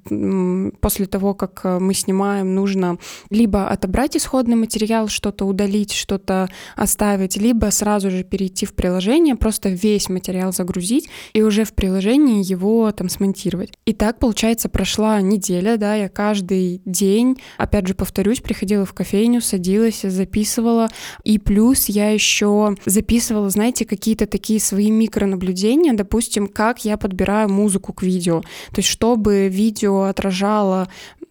после 0.81 1.05
того, 1.05 1.33
как 1.33 1.61
э, 1.63 1.79
мы 1.79 1.93
снимаем, 1.93 2.53
нужно 2.55 2.97
либо 3.29 3.69
отобрать 3.69 4.17
исходный 4.17 4.57
материал, 4.57 5.07
что-то 5.07 5.45
удалить, 5.45 5.93
что-то 5.93 6.49
оставить, 6.75 7.37
либо 7.37 7.67
сразу 7.71 8.11
же 8.11 8.23
перейти 8.23 8.65
в 8.65 8.73
приложение, 8.73 9.35
просто 9.35 9.69
весь 9.69 10.09
материал 10.09 10.51
загрузить 10.51 11.09
и 11.33 11.41
уже 11.41 11.63
в 11.63 11.73
приложении 11.73 12.43
его 12.43 12.91
там 12.91 13.09
смонтировать. 13.09 13.71
И 13.85 13.93
так, 13.93 14.19
получается, 14.19 14.67
прошла 14.69 15.21
неделя, 15.21 15.77
да, 15.77 15.95
я 15.95 16.09
каждый 16.09 16.81
день, 16.85 17.37
опять 17.57 17.87
же, 17.87 17.93
повторюсь, 17.93 18.41
приходила 18.41 18.85
в 18.85 18.93
кофейню, 18.93 19.41
садилась, 19.41 20.01
записывала, 20.01 20.89
и 21.23 21.37
плюс 21.37 21.85
я 21.85 22.09
еще 22.09 22.75
записывала, 22.85 23.49
знаете, 23.49 23.85
какие-то 23.85 24.25
такие 24.25 24.59
свои 24.59 24.89
микронаблюдения, 24.91 25.93
допустим, 25.93 26.47
как 26.47 26.85
я 26.85 26.97
под 26.97 27.10
подбираю 27.11 27.49
музыку 27.49 27.93
к 27.93 28.03
видео. 28.03 28.41
То 28.41 28.79
есть, 28.79 28.89
чтобы 28.89 29.49
видео 29.49 30.03
отражало 30.03 30.87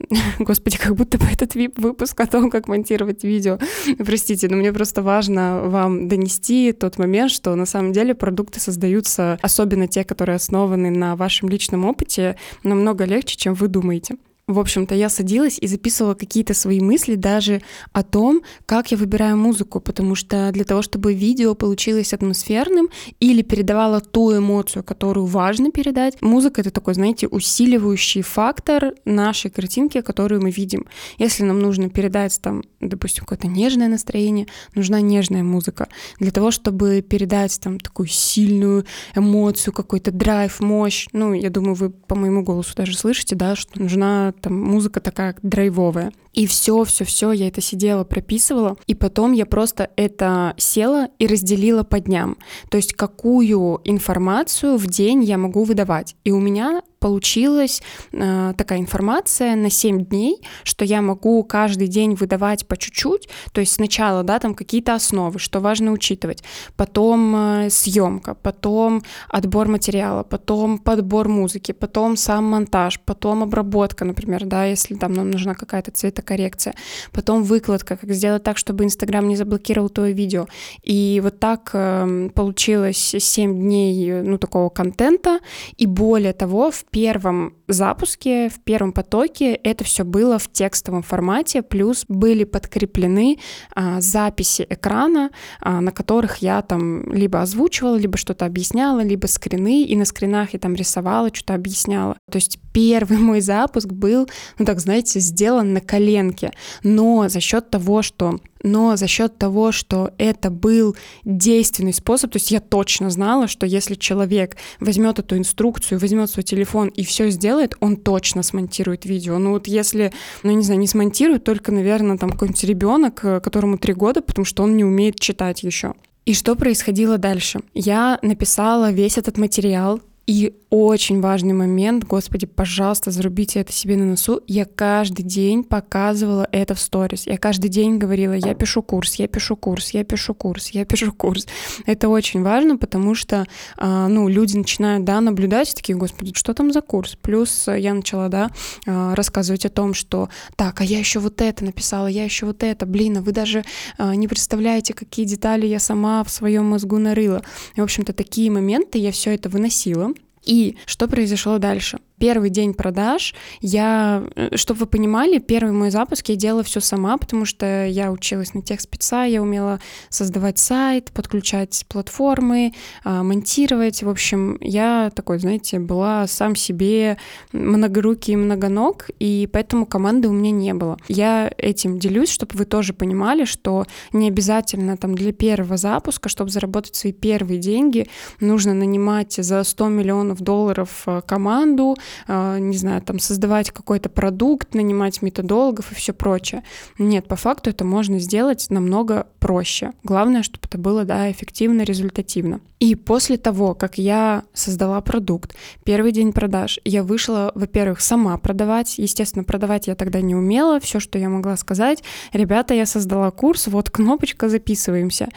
Господи, 0.38 0.78
как 0.78 0.94
будто 0.96 1.18
бы 1.18 1.26
этот 1.26 1.54
вип-выпуск 1.54 2.20
о 2.20 2.26
том, 2.26 2.50
как 2.50 2.68
монтировать 2.68 3.25
видео. 3.25 3.58
Простите, 3.99 4.49
но 4.49 4.56
мне 4.56 4.72
просто 4.72 5.02
важно 5.02 5.62
вам 5.64 6.08
донести 6.08 6.72
тот 6.72 6.99
момент, 6.99 7.30
что 7.30 7.54
на 7.54 7.66
самом 7.66 7.92
деле 7.92 8.14
продукты 8.14 8.60
создаются, 8.60 9.38
особенно 9.42 9.88
те, 9.88 10.04
которые 10.04 10.37
основаны 10.37 10.90
на 10.90 11.16
вашем 11.16 11.49
личном 11.49 11.84
опыте, 11.84 12.37
намного 12.62 13.04
легче, 13.04 13.37
чем 13.37 13.54
вы 13.54 13.68
думаете 13.68 14.16
в 14.52 14.59
общем-то, 14.59 14.95
я 14.95 15.09
садилась 15.09 15.59
и 15.59 15.66
записывала 15.66 16.14
какие-то 16.14 16.54
свои 16.54 16.80
мысли 16.80 17.14
даже 17.14 17.62
о 17.92 18.02
том, 18.02 18.42
как 18.66 18.90
я 18.90 18.97
выбираю 18.97 19.37
музыку, 19.37 19.80
потому 19.80 20.14
что 20.14 20.50
для 20.52 20.64
того, 20.64 20.83
чтобы 20.83 21.14
видео 21.14 21.54
получилось 21.54 22.12
атмосферным 22.12 22.88
или 23.21 23.42
передавало 23.42 24.00
ту 24.00 24.37
эмоцию, 24.37 24.85
которую 24.85 25.26
важно 25.26 25.71
передать, 25.71 26.21
музыка— 26.21 26.61
это 26.62 26.71
такой, 26.71 26.95
знаете, 26.95 27.26
усиливающий 27.26 28.23
фактор 28.23 28.95
нашей 29.04 29.50
картинки, 29.50 30.00
которую 30.00 30.42
мы 30.42 30.50
видим. 30.50 30.87
Если 31.19 31.45
нам 31.45 31.61
нужно 31.61 31.88
передать 31.88 32.40
там, 32.40 32.62
допустим, 32.80 33.25
какое-то 33.25 33.47
нежное 33.47 33.88
настроение, 33.88 34.47
нужна 34.75 35.00
нежная 35.00 35.42
музыка. 35.42 35.88
Для 36.19 36.30
того, 36.30 36.50
чтобы 36.50 37.02
передать 37.02 37.61
там 37.61 37.78
такую 37.78 38.07
сильную 38.09 38.85
эмоцию, 39.14 39.73
какой-то 39.75 40.11
драйв, 40.11 40.61
мощь, 40.61 41.07
ну, 41.12 41.33
я 41.33 41.50
думаю, 41.50 41.75
вы 41.75 41.90
по 41.90 42.14
моему 42.14 42.42
голосу 42.42 42.75
даже 42.76 42.97
слышите, 42.97 43.37
да, 43.37 43.57
что 43.57 43.80
нужна 43.80 44.33
там 44.40 44.54
музыка 44.61 45.00
такая 45.00 45.37
драйвовая. 45.42 46.12
И 46.32 46.46
все, 46.46 46.84
все, 46.84 47.04
все, 47.04 47.32
я 47.32 47.49
это 47.49 47.60
сидела, 47.60 48.04
прописывала, 48.04 48.76
и 48.87 48.94
потом 48.94 49.32
я 49.32 49.46
просто 49.46 49.90
это 49.96 50.54
села 50.56 51.08
и 51.18 51.26
разделила 51.26 51.82
по 51.82 51.99
дням. 52.00 52.38
То 52.70 52.76
есть 52.76 52.94
какую 52.94 53.80
информацию 53.84 54.76
в 54.76 54.87
день 54.87 55.25
я 55.25 55.38
могу 55.38 55.64
выдавать. 55.64 56.14
И 56.25 56.30
у 56.30 56.38
меня 56.38 56.82
получилась 57.00 57.82
э, 58.12 58.52
такая 58.56 58.78
информация 58.78 59.56
на 59.56 59.70
7 59.70 60.04
дней, 60.04 60.42
что 60.62 60.84
я 60.84 61.02
могу 61.02 61.42
каждый 61.44 61.88
день 61.88 62.14
выдавать 62.14 62.66
по 62.66 62.76
чуть-чуть, 62.76 63.28
то 63.52 63.60
есть 63.60 63.72
сначала, 63.72 64.22
да, 64.22 64.38
там 64.38 64.54
какие-то 64.54 64.94
основы, 64.94 65.38
что 65.38 65.60
важно 65.60 65.92
учитывать, 65.92 66.44
потом 66.76 67.34
э, 67.34 67.70
съемка, 67.70 68.34
потом 68.34 69.02
отбор 69.28 69.68
материала, 69.68 70.22
потом 70.22 70.78
подбор 70.78 71.28
музыки, 71.28 71.72
потом 71.72 72.16
сам 72.16 72.44
монтаж, 72.44 73.00
потом 73.00 73.42
обработка, 73.42 74.04
например, 74.04 74.44
да, 74.44 74.66
если 74.66 74.94
там 74.94 75.14
нам 75.14 75.30
нужна 75.30 75.54
какая-то 75.54 75.90
цветокоррекция, 76.20 76.74
потом 77.12 77.42
выкладка, 77.42 77.96
как 77.96 78.12
сделать 78.12 78.42
так, 78.42 78.58
чтобы 78.58 78.84
Инстаграм 78.84 79.26
не 79.26 79.36
заблокировал 79.36 79.88
твое 79.88 80.12
видео. 80.12 80.46
И 80.82 81.20
вот 81.22 81.40
так 81.40 81.70
э, 81.72 82.30
получилось 82.34 83.14
7 83.18 83.54
дней, 83.54 84.22
ну, 84.22 84.38
такого 84.38 84.68
контента, 84.68 85.40
и 85.76 85.86
более 85.86 86.32
того, 86.32 86.70
в 86.70 86.84
первом 86.90 87.54
запуске, 87.68 88.48
в 88.48 88.60
первом 88.60 88.92
потоке 88.92 89.54
это 89.54 89.84
все 89.84 90.04
было 90.04 90.38
в 90.38 90.50
текстовом 90.52 91.02
формате, 91.02 91.62
плюс 91.62 92.04
были 92.08 92.44
подкреплены 92.44 93.38
а, 93.74 94.00
записи 94.00 94.66
экрана, 94.68 95.30
а, 95.60 95.80
на 95.80 95.92
которых 95.92 96.38
я 96.38 96.62
там 96.62 97.12
либо 97.12 97.40
озвучивала, 97.40 97.96
либо 97.96 98.18
что-то 98.18 98.46
объясняла, 98.46 99.00
либо 99.00 99.26
скрины, 99.26 99.82
и 99.82 99.96
на 99.96 100.04
скринах 100.04 100.52
я 100.52 100.58
там 100.58 100.74
рисовала, 100.74 101.30
что-то 101.32 101.54
объясняла. 101.54 102.16
То 102.30 102.36
есть 102.36 102.58
первый 102.72 103.18
мой 103.18 103.40
запуск 103.40 103.88
был, 103.88 104.28
ну 104.58 104.64
так 104.64 104.80
знаете, 104.80 105.20
сделан 105.20 105.72
на 105.72 105.80
коленке, 105.80 106.52
но 106.82 107.28
за 107.28 107.40
счет 107.40 107.70
того, 107.70 108.02
что 108.02 108.40
но 108.62 108.96
за 108.96 109.06
счет 109.06 109.38
того, 109.38 109.72
что 109.72 110.12
это 110.18 110.50
был 110.50 110.96
действенный 111.24 111.94
способ, 111.94 112.30
то 112.30 112.36
есть 112.36 112.50
я 112.50 112.60
точно 112.60 113.10
знала, 113.10 113.48
что 113.48 113.66
если 113.66 113.94
человек 113.94 114.56
возьмет 114.80 115.18
эту 115.18 115.38
инструкцию, 115.38 115.98
возьмет 115.98 116.30
свой 116.30 116.42
телефон 116.42 116.88
и 116.88 117.04
все 117.04 117.30
сделает, 117.30 117.74
он 117.80 117.96
точно 117.96 118.42
смонтирует 118.42 119.06
видео. 119.06 119.38
Ну 119.38 119.52
вот 119.52 119.66
если, 119.66 120.12
ну 120.42 120.50
не 120.52 120.62
знаю, 120.62 120.80
не 120.80 120.86
смонтирует, 120.86 121.44
только, 121.44 121.72
наверное, 121.72 122.18
там 122.18 122.32
какой-нибудь 122.32 122.64
ребенок, 122.64 123.24
э, 123.24 123.40
которому 123.40 123.78
три 123.78 123.94
года, 123.94 124.20
потому 124.20 124.44
что 124.44 124.62
он 124.62 124.76
не 124.76 124.84
умеет 124.84 125.18
читать 125.18 125.62
еще. 125.62 125.94
И 126.26 126.34
что 126.34 126.54
происходило 126.54 127.18
дальше? 127.18 127.60
Я 127.72 128.18
написала 128.22 128.92
весь 128.92 129.16
этот 129.16 129.38
материал, 129.38 130.00
и 130.30 130.54
очень 130.70 131.20
важный 131.20 131.54
момент, 131.54 132.04
господи, 132.04 132.46
пожалуйста, 132.46 133.10
зарубите 133.10 133.58
это 133.58 133.72
себе 133.72 133.96
на 133.96 134.04
носу. 134.04 134.40
Я 134.46 134.64
каждый 134.64 135.25
день 135.25 135.64
показывала 135.64 136.49
это 136.52 136.76
в 136.76 136.80
сторис. 136.80 137.26
Я 137.26 137.37
каждый 137.37 137.68
день 137.68 137.99
говорила, 137.99 138.34
я 138.34 138.54
пишу 138.54 138.80
курс, 138.80 139.16
я 139.16 139.26
пишу 139.26 139.56
курс, 139.56 139.90
я 139.90 140.04
пишу 140.04 140.32
курс, 140.32 140.68
я 140.68 140.84
пишу 140.84 141.12
курс. 141.12 141.49
Это 141.84 142.08
очень 142.08 142.42
важно, 142.42 142.76
потому 142.76 143.16
что, 143.16 143.44
а, 143.76 144.06
ну, 144.06 144.28
люди 144.28 144.56
начинают, 144.56 145.04
да, 145.04 145.20
наблюдать, 145.20 145.75
такие, 145.75 145.99
господи, 145.99 146.32
что 146.37 146.54
там 146.54 146.72
за 146.72 146.80
курс? 146.80 147.18
Плюс 147.20 147.66
я 147.66 147.92
начала, 147.92 148.28
да, 148.28 148.52
а, 148.87 149.16
рассказывать 149.16 149.66
о 149.66 149.70
том, 149.70 149.94
что, 149.94 150.28
так, 150.54 150.80
а 150.80 150.84
я 150.84 151.00
еще 151.00 151.18
вот 151.18 151.40
это 151.40 151.64
написала, 151.64 152.06
я 152.06 152.22
еще 152.22 152.46
вот 152.46 152.62
это, 152.62 152.87
блин, 152.87 153.18
а 153.18 153.22
вы 153.22 153.32
даже 153.32 153.64
а, 153.99 154.14
не 154.14 154.28
представляете, 154.28 154.94
какие 154.94 155.26
детали 155.26 155.66
я 155.66 155.80
сама 155.80 156.22
в 156.22 156.30
своем 156.30 156.66
мозгу 156.66 156.99
нарыла. 156.99 157.42
И, 157.75 157.80
в 157.80 157.82
общем-то, 157.82 158.12
такие 158.12 158.49
моменты 158.52 158.99
я 158.99 159.10
все 159.10 159.34
это 159.34 159.49
выносила. 159.49 160.14
И 160.44 160.76
что 160.87 161.09
произошло 161.09 161.59
дальше? 161.59 161.99
Первый 162.20 162.50
день 162.50 162.74
продаж 162.74 163.34
я, 163.60 164.22
э, 164.36 164.54
чтобы 164.56 164.80
вы 164.80 164.86
понимали, 164.86 165.38
первый 165.38 165.72
мой 165.72 165.90
запуск 165.90 166.28
я 166.28 166.36
делала 166.36 166.62
все 166.62 166.80
сама, 166.80 167.16
потому 167.16 167.46
что 167.46 167.86
я 167.86 168.12
училась 168.12 168.54
на 168.54 168.62
тех 168.62 168.80
спеца, 168.80 169.24
я 169.24 169.42
умела 169.42 169.80
создавать 170.10 170.58
сайт, 170.58 171.10
подключать 171.12 171.84
платформы, 171.88 172.74
а, 173.04 173.22
монтировать. 173.22 174.02
В 174.02 174.08
общем, 174.08 174.58
я 174.60 175.10
такой, 175.14 175.38
знаете, 175.38 175.78
была 175.78 176.26
сам 176.26 176.54
себе 176.54 177.16
многорукий 177.52 178.34
и 178.34 178.36
многоног, 178.36 179.08
и 179.18 179.48
поэтому 179.50 179.86
команды 179.86 180.28
у 180.28 180.32
меня 180.32 180.50
не 180.50 180.74
было. 180.74 180.98
Я 181.08 181.50
этим 181.56 181.98
делюсь, 181.98 182.30
чтобы 182.30 182.56
вы 182.56 182.66
тоже 182.66 182.92
понимали, 182.92 183.46
что 183.46 183.86
не 184.12 184.28
обязательно 184.28 184.98
там 184.98 185.14
для 185.14 185.32
первого 185.32 185.78
запуска, 185.78 186.28
чтобы 186.28 186.50
заработать 186.50 186.96
свои 186.96 187.12
первые 187.12 187.58
деньги, 187.58 188.08
нужно 188.40 188.74
нанимать 188.74 189.32
за 189.32 189.64
100 189.64 189.88
миллионов 189.88 190.42
долларов 190.42 191.02
э, 191.06 191.22
команду, 191.26 191.96
не 192.28 192.76
знаю, 192.76 193.02
там 193.02 193.18
создавать 193.18 193.70
какой-то 193.70 194.08
продукт, 194.08 194.74
нанимать 194.74 195.22
методологов 195.22 195.92
и 195.92 195.94
все 195.94 196.12
прочее. 196.12 196.62
Нет, 196.98 197.26
по 197.28 197.36
факту 197.36 197.70
это 197.70 197.84
можно 197.84 198.18
сделать 198.18 198.66
намного 198.70 199.26
проще. 199.38 199.92
Главное, 200.04 200.42
чтобы 200.42 200.66
это 200.68 200.78
было, 200.78 201.04
да, 201.04 201.30
эффективно, 201.30 201.82
результативно. 201.82 202.60
И 202.78 202.94
после 202.94 203.36
того, 203.36 203.74
как 203.74 203.98
я 203.98 204.44
создала 204.54 205.00
продукт, 205.02 205.54
первый 205.84 206.12
день 206.12 206.32
продаж, 206.32 206.80
я 206.84 207.02
вышла, 207.02 207.52
во-первых, 207.54 208.00
сама 208.00 208.38
продавать. 208.38 208.96
Естественно, 208.96 209.44
продавать 209.44 209.86
я 209.86 209.94
тогда 209.94 210.22
не 210.22 210.34
умела. 210.34 210.80
Все, 210.80 210.98
что 210.98 211.18
я 211.18 211.28
могла 211.28 211.58
сказать, 211.58 212.02
ребята, 212.32 212.72
я 212.72 212.86
создала 212.86 213.30
курс, 213.30 213.66
вот 213.66 213.90
кнопочка, 213.90 214.48
записываемся. 214.48 215.28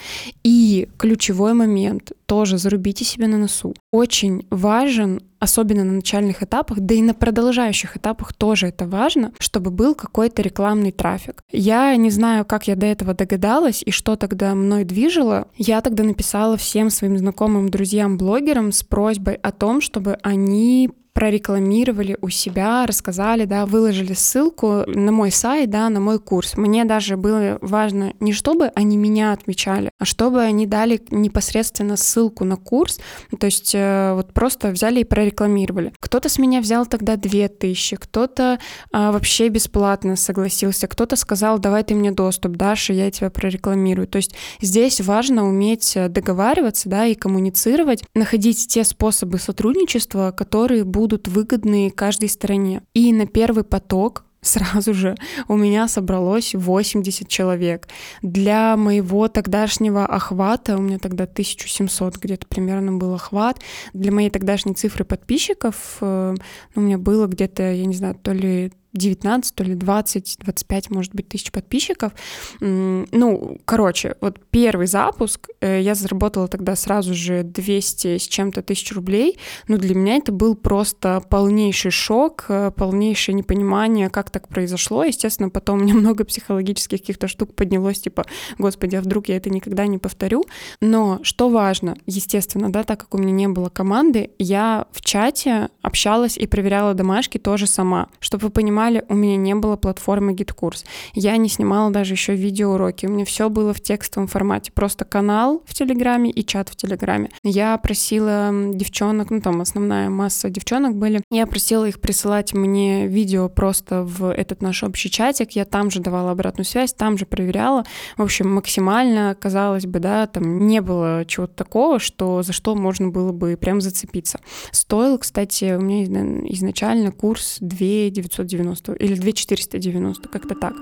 И 0.44 0.88
ключевой 0.98 1.54
момент, 1.54 2.14
тоже 2.26 2.58
зарубите 2.58 3.04
себе 3.04 3.28
на 3.28 3.38
носу. 3.38 3.76
Очень 3.92 4.48
важен 4.50 5.22
особенно 5.44 5.84
на 5.84 5.94
начальных 5.94 6.42
этапах, 6.42 6.80
да 6.80 6.96
и 6.96 7.02
на 7.02 7.14
продолжающих 7.14 7.98
этапах 7.98 8.34
тоже 8.34 8.68
это 8.68 8.86
важно, 8.88 9.32
чтобы 9.40 9.72
был 9.72 9.94
какой-то 9.94 10.42
рекламный 10.42 10.92
трафик. 10.92 11.44
Я 11.52 11.96
не 11.96 12.10
знаю, 12.10 12.46
как 12.46 12.68
я 12.68 12.76
до 12.76 12.86
этого 12.86 13.14
догадалась 13.14 13.84
и 13.86 13.92
что 13.92 14.16
тогда 14.16 14.56
мной 14.56 14.86
движило. 14.86 15.48
Я 15.58 15.82
тогда 15.82 16.04
написала 16.04 16.58
всем 16.58 16.90
своим 16.90 17.18
знакомым 17.18 17.70
друзьям-блогерам 17.70 18.72
с 18.72 18.84
просьбой 18.84 19.36
о 19.36 19.52
том, 19.52 19.82
чтобы 19.82 20.18
они 20.24 20.90
прорекламировали 21.14 22.18
у 22.22 22.30
себя, 22.30 22.86
рассказали, 22.86 23.46
да, 23.46 23.66
выложили 23.66 24.14
ссылку 24.14 24.84
на 24.88 25.12
мой 25.12 25.32
сайт, 25.32 25.70
да, 25.70 25.90
на 25.90 26.00
мой 26.00 26.20
курс. 26.20 26.58
Мне 26.58 26.86
даже 26.86 27.18
было 27.18 27.58
важно 27.62 28.14
не 28.20 28.34
чтобы 28.34 28.72
они 28.76 28.98
меня 28.98 29.32
отмечали, 29.32 29.92
а 30.00 30.06
чтобы 30.06 30.42
они 30.42 30.66
дали 30.66 31.02
непосредственно 31.12 31.96
ссылку 31.96 32.44
на 32.44 32.58
курс, 32.58 33.00
то 33.40 33.46
есть 33.46 33.74
э, 33.74 34.14
вот 34.16 34.34
просто 34.34 34.70
взяли 34.70 35.02
и 35.02 35.04
прорекламировали. 35.04 35.94
Кто-то 36.00 36.30
с 36.30 36.40
меня 36.40 36.60
взял 36.60 36.86
тогда 36.86 37.16
2000, 37.16 37.96
кто-то 37.98 38.60
а, 38.92 39.12
вообще 39.12 39.50
бесплатно 39.50 40.16
согласился, 40.16 40.88
кто-то 40.88 41.16
сказал, 41.16 41.60
давай 41.60 41.84
ты 41.84 41.94
мне 41.94 42.12
доступ 42.12 42.58
дашь, 42.58 42.90
и 42.90 42.94
я 42.94 43.12
тебя 43.12 43.30
прорекламирую. 43.30 44.08
То 44.08 44.18
есть 44.18 44.36
здесь 44.60 45.00
важно 45.00 45.48
уметь 45.48 45.98
договариваться, 46.10 46.90
да, 46.90 47.06
и 47.06 47.16
коммуницировать, 47.16 48.04
находить 48.16 48.68
те 48.68 48.84
способы 48.84 49.38
сотрудничества, 49.38 50.34
которые 50.36 50.84
будут 50.84 51.03
будут 51.04 51.28
выгодны 51.28 51.90
каждой 51.90 52.30
стороне. 52.30 52.82
И 52.94 53.12
на 53.12 53.26
первый 53.28 53.66
поток 53.66 54.24
сразу 54.42 54.94
же 54.94 55.16
у 55.50 55.58
меня 55.58 55.90
собралось 55.90 56.56
80 56.56 57.28
человек. 57.28 57.90
Для 58.22 58.78
моего 58.78 59.28
тогдашнего 59.28 60.06
охвата, 60.06 60.78
у 60.78 60.82
меня 60.82 61.00
тогда 61.00 61.26
1700 61.26 62.16
где-то 62.16 62.48
примерно 62.48 62.94
был 62.94 63.14
охват, 63.14 63.60
для 63.92 64.14
моей 64.14 64.30
тогдашней 64.30 64.76
цифры 64.76 65.04
подписчиков 65.04 65.98
э, 66.00 66.36
ну, 66.76 66.82
у 66.82 66.86
меня 66.86 66.98
было 66.98 67.28
где-то, 67.28 67.74
я 67.74 67.86
не 67.86 67.96
знаю, 67.96 68.16
то 68.16 68.32
ли 68.32 68.72
19, 68.94 69.56
то 69.56 69.64
ли 69.64 69.76
20, 69.76 70.38
25, 70.40 70.90
может 70.90 71.16
быть, 71.16 71.28
тысяч 71.30 71.52
подписчиков. 71.52 72.14
Ну, 72.60 73.58
короче, 73.66 74.16
вот 74.22 74.40
первый 74.52 74.88
запуск, 74.88 75.50
э, 75.62 75.82
я 75.82 75.96
заработала 75.96 76.48
тогда 76.48 76.76
сразу 76.76 77.14
же 77.14 77.44
200 77.44 78.18
с 78.18 78.28
чем-то 78.28 78.62
тысяч 78.62 78.92
рублей, 78.94 79.38
но 79.68 79.78
для 79.78 79.96
меня 79.96 80.18
это 80.18 80.32
был 80.32 80.56
просто 80.56 81.22
полнейший 81.30 81.92
шок, 81.92 82.46
э, 82.50 82.72
полнейшее 82.76 83.36
непонимание, 83.36 84.10
как 84.10 84.30
так 84.30 84.48
произошло. 84.48 85.04
Естественно, 85.04 85.50
потом 85.50 85.80
у 85.80 85.84
меня 85.84 85.96
много 85.96 86.24
психологических 86.24 87.00
каких-то 87.00 87.28
штук 87.28 87.56
поднялось, 87.56 88.00
типа, 88.00 88.26
господи, 88.58 88.96
а 88.96 89.02
вдруг 89.02 89.28
я 89.30 89.38
это 89.38 89.50
никогда 89.50 89.88
не 89.88 89.98
повторю. 89.98 90.46
Но 90.82 91.20
что 91.24 91.50
важно, 91.50 91.96
естественно, 92.06 92.72
да, 92.72 92.84
так 92.84 93.00
как 93.00 93.16
у 93.16 93.18
меня 93.18 93.32
не 93.32 93.48
было 93.48 93.70
команды, 93.70 94.32
я 94.38 94.86
в 94.92 95.02
чате 95.02 95.70
общалась 95.82 96.38
и 96.38 96.48
проверяла 96.48 96.94
домашки 96.94 97.38
тоже 97.38 97.68
сама, 97.68 98.10
чтобы 98.20 98.48
вы 98.48 98.50
понимали, 98.52 98.83
понимали, 98.84 99.06
у 99.10 99.16
меня 99.16 99.38
не 99.38 99.56
было 99.56 99.76
платформы 99.76 100.34
GitKurs. 100.34 100.86
Я 101.14 101.38
не 101.38 101.50
снимала 101.50 101.92
даже 101.92 102.14
еще 102.14 102.36
видеоуроки. 102.36 103.06
У 103.06 103.10
меня 103.10 103.26
все 103.26 103.50
было 103.50 103.74
в 103.74 103.82
текстовом 103.82 104.28
формате. 104.28 104.72
Просто 104.74 105.06
канал 105.06 105.62
в 105.66 105.74
Телеграме 105.74 106.30
и 106.30 106.46
чат 106.46 106.70
в 106.70 106.76
Телеграме. 106.76 107.30
Я 107.44 107.78
просила 107.78 108.52
девчонок, 108.74 109.30
ну 109.30 109.42
там 109.42 109.62
основная 109.62 110.10
масса 110.10 110.50
девчонок 110.50 110.96
были, 110.96 111.22
я 111.32 111.48
просила 111.48 111.88
их 111.88 112.00
присылать 112.00 112.54
мне 112.54 113.08
видео 113.08 113.50
просто 113.50 114.04
в 114.04 114.32
этот 114.32 114.62
наш 114.62 114.84
общий 114.84 115.10
чатик. 115.10 115.52
Я 115.52 115.66
там 115.66 115.92
же 115.92 116.02
давала 116.02 116.32
обратную 116.32 116.66
связь, 116.66 116.94
там 116.94 117.18
же 117.18 117.26
проверяла. 117.26 117.84
В 118.18 118.22
общем, 118.22 118.54
максимально, 118.54 119.36
казалось 119.40 119.86
бы, 119.86 120.00
да, 120.00 120.28
там 120.28 120.68
не 120.68 120.82
было 120.82 121.26
чего-то 121.26 121.54
такого, 121.54 122.00
что 122.00 122.44
за 122.44 122.54
что 122.54 122.76
можно 122.76 123.10
было 123.10 123.32
бы 123.32 123.58
прям 123.60 123.82
зацепиться. 123.82 124.40
Стоил, 124.72 125.18
кстати, 125.18 125.76
у 125.76 125.82
меня 125.82 126.04
изначально 126.50 127.12
курс 127.12 127.58
2 127.60 128.10
990 128.10 128.73
390 128.74 128.94
или 128.94 129.16
2490, 129.16 130.30
как-то 130.30 130.56
так. 130.56 130.74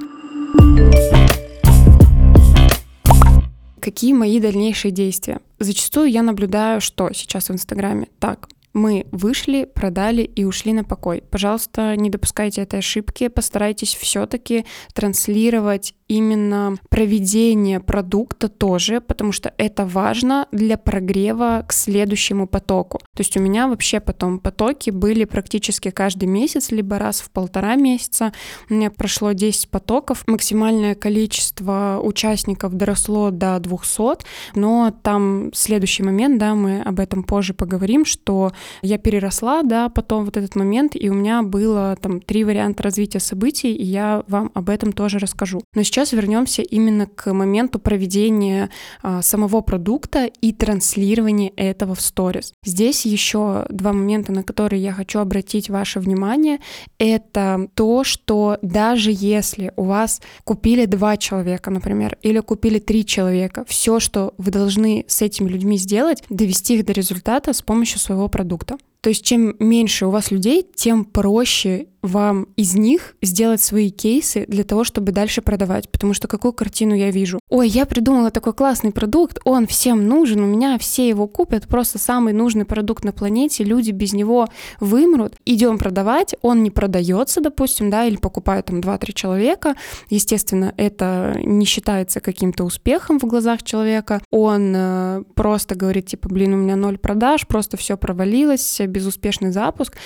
Какие 3.79 4.13
мои 4.13 4.39
дальнейшие 4.39 4.91
действия? 4.91 5.39
Зачастую 5.59 6.09
я 6.09 6.21
наблюдаю, 6.21 6.81
что 6.81 7.11
сейчас 7.13 7.49
в 7.49 7.53
Инстаграме. 7.53 8.07
Так, 8.19 8.47
мы 8.73 9.05
вышли, 9.11 9.65
продали 9.65 10.21
и 10.21 10.45
ушли 10.45 10.71
на 10.71 10.83
покой. 10.83 11.23
Пожалуйста, 11.29 11.95
не 11.97 12.09
допускайте 12.09 12.61
этой 12.61 12.79
ошибки, 12.79 13.27
постарайтесь 13.27 13.95
все-таки 13.95 14.65
транслировать 14.93 15.93
именно 16.11 16.75
проведение 16.89 17.79
продукта 17.79 18.49
тоже, 18.49 18.99
потому 18.99 19.31
что 19.31 19.53
это 19.57 19.85
важно 19.85 20.47
для 20.51 20.77
прогрева 20.77 21.63
к 21.65 21.71
следующему 21.71 22.47
потоку. 22.47 22.99
То 23.15 23.21
есть 23.21 23.37
у 23.37 23.39
меня 23.39 23.69
вообще 23.69 24.01
потом 24.01 24.39
потоки 24.39 24.89
были 24.89 25.23
практически 25.23 25.89
каждый 25.89 26.25
месяц, 26.25 26.71
либо 26.71 26.99
раз 26.99 27.21
в 27.21 27.31
полтора 27.31 27.75
месяца. 27.75 28.33
У 28.69 28.73
меня 28.73 28.91
прошло 28.91 29.31
10 29.31 29.69
потоков, 29.69 30.23
максимальное 30.27 30.95
количество 30.95 32.01
участников 32.03 32.73
доросло 32.73 33.31
до 33.31 33.57
200, 33.59 34.25
но 34.55 34.93
там 35.03 35.51
следующий 35.53 36.03
момент, 36.03 36.39
да, 36.39 36.55
мы 36.55 36.81
об 36.81 36.99
этом 36.99 37.23
позже 37.23 37.53
поговорим, 37.53 38.03
что 38.03 38.51
я 38.81 38.97
переросла, 38.97 39.63
да, 39.63 39.87
потом 39.87 40.25
вот 40.25 40.35
этот 40.35 40.55
момент, 40.55 40.91
и 40.95 41.09
у 41.09 41.13
меня 41.13 41.41
было 41.41 41.95
там 42.01 42.19
три 42.19 42.43
варианта 42.43 42.83
развития 42.83 43.21
событий, 43.21 43.73
и 43.73 43.85
я 43.85 44.23
вам 44.27 44.51
об 44.53 44.69
этом 44.69 44.91
тоже 44.91 45.17
расскажу. 45.17 45.61
Но 45.73 45.83
сейчас 45.83 46.00
сейчас 46.01 46.13
вернемся 46.13 46.63
именно 46.63 47.05
к 47.05 47.31
моменту 47.31 47.79
проведения 47.79 48.69
а, 49.03 49.21
самого 49.21 49.61
продукта 49.61 50.25
и 50.25 50.51
транслирования 50.51 51.51
этого 51.55 51.93
в 51.93 52.01
сторис. 52.01 52.53
Здесь 52.65 53.05
еще 53.05 53.65
два 53.69 53.93
момента, 53.93 54.31
на 54.31 54.43
которые 54.43 54.81
я 54.81 54.93
хочу 54.93 55.19
обратить 55.19 55.69
ваше 55.69 55.99
внимание. 55.99 56.59
Это 56.97 57.67
то, 57.75 58.03
что 58.03 58.57
даже 58.63 59.11
если 59.13 59.73
у 59.75 59.83
вас 59.83 60.21
купили 60.43 60.85
два 60.85 61.17
человека, 61.17 61.69
например, 61.69 62.17
или 62.23 62.39
купили 62.39 62.79
три 62.79 63.05
человека, 63.05 63.63
все, 63.67 63.99
что 63.99 64.33
вы 64.37 64.51
должны 64.51 65.05
с 65.07 65.21
этими 65.21 65.49
людьми 65.49 65.77
сделать, 65.77 66.23
довести 66.29 66.79
их 66.79 66.85
до 66.85 66.93
результата 66.93 67.53
с 67.53 67.61
помощью 67.61 67.99
своего 67.99 68.27
продукта. 68.27 68.77
То 69.01 69.09
есть 69.09 69.25
чем 69.25 69.55
меньше 69.57 70.05
у 70.05 70.11
вас 70.11 70.29
людей, 70.29 70.65
тем 70.75 71.05
проще 71.05 71.87
вам 72.01 72.47
из 72.55 72.75
них 72.75 73.15
сделать 73.21 73.61
свои 73.61 73.89
кейсы 73.89 74.45
для 74.47 74.63
того, 74.63 74.83
чтобы 74.83 75.11
дальше 75.11 75.41
продавать. 75.41 75.89
Потому 75.89 76.13
что 76.13 76.27
какую 76.27 76.53
картину 76.53 76.95
я 76.95 77.11
вижу? 77.11 77.39
Ой, 77.49 77.67
я 77.67 77.85
придумала 77.85 78.31
такой 78.31 78.53
классный 78.53 78.91
продукт, 78.91 79.39
он 79.43 79.67
всем 79.67 80.07
нужен, 80.07 80.41
у 80.41 80.47
меня 80.47 80.77
все 80.77 81.07
его 81.07 81.27
купят, 81.27 81.67
просто 81.67 81.99
самый 81.99 82.33
нужный 82.33 82.65
продукт 82.65 83.03
на 83.03 83.11
планете, 83.11 83.63
люди 83.63 83.91
без 83.91 84.13
него 84.13 84.47
вымрут. 84.79 85.35
Идем 85.45 85.77
продавать, 85.77 86.35
он 86.41 86.63
не 86.63 86.71
продается, 86.71 87.41
допустим, 87.41 87.89
да, 87.89 88.05
или 88.05 88.17
покупают 88.17 88.67
там 88.67 88.79
2-3 88.79 89.13
человека. 89.13 89.75
Естественно, 90.09 90.73
это 90.77 91.35
не 91.43 91.65
считается 91.65 92.19
каким-то 92.19 92.63
успехом 92.63 93.19
в 93.19 93.25
глазах 93.25 93.63
человека. 93.63 94.21
Он 94.31 94.73
э, 94.75 95.23
просто 95.35 95.75
говорит, 95.75 96.07
типа, 96.07 96.29
блин, 96.29 96.53
у 96.53 96.57
меня 96.57 96.75
ноль 96.75 96.97
продаж, 96.97 97.47
просто 97.47 97.77
все 97.77 97.97
провалилось, 97.97 98.81
безуспешный 98.87 99.51
запуск, 99.51 99.97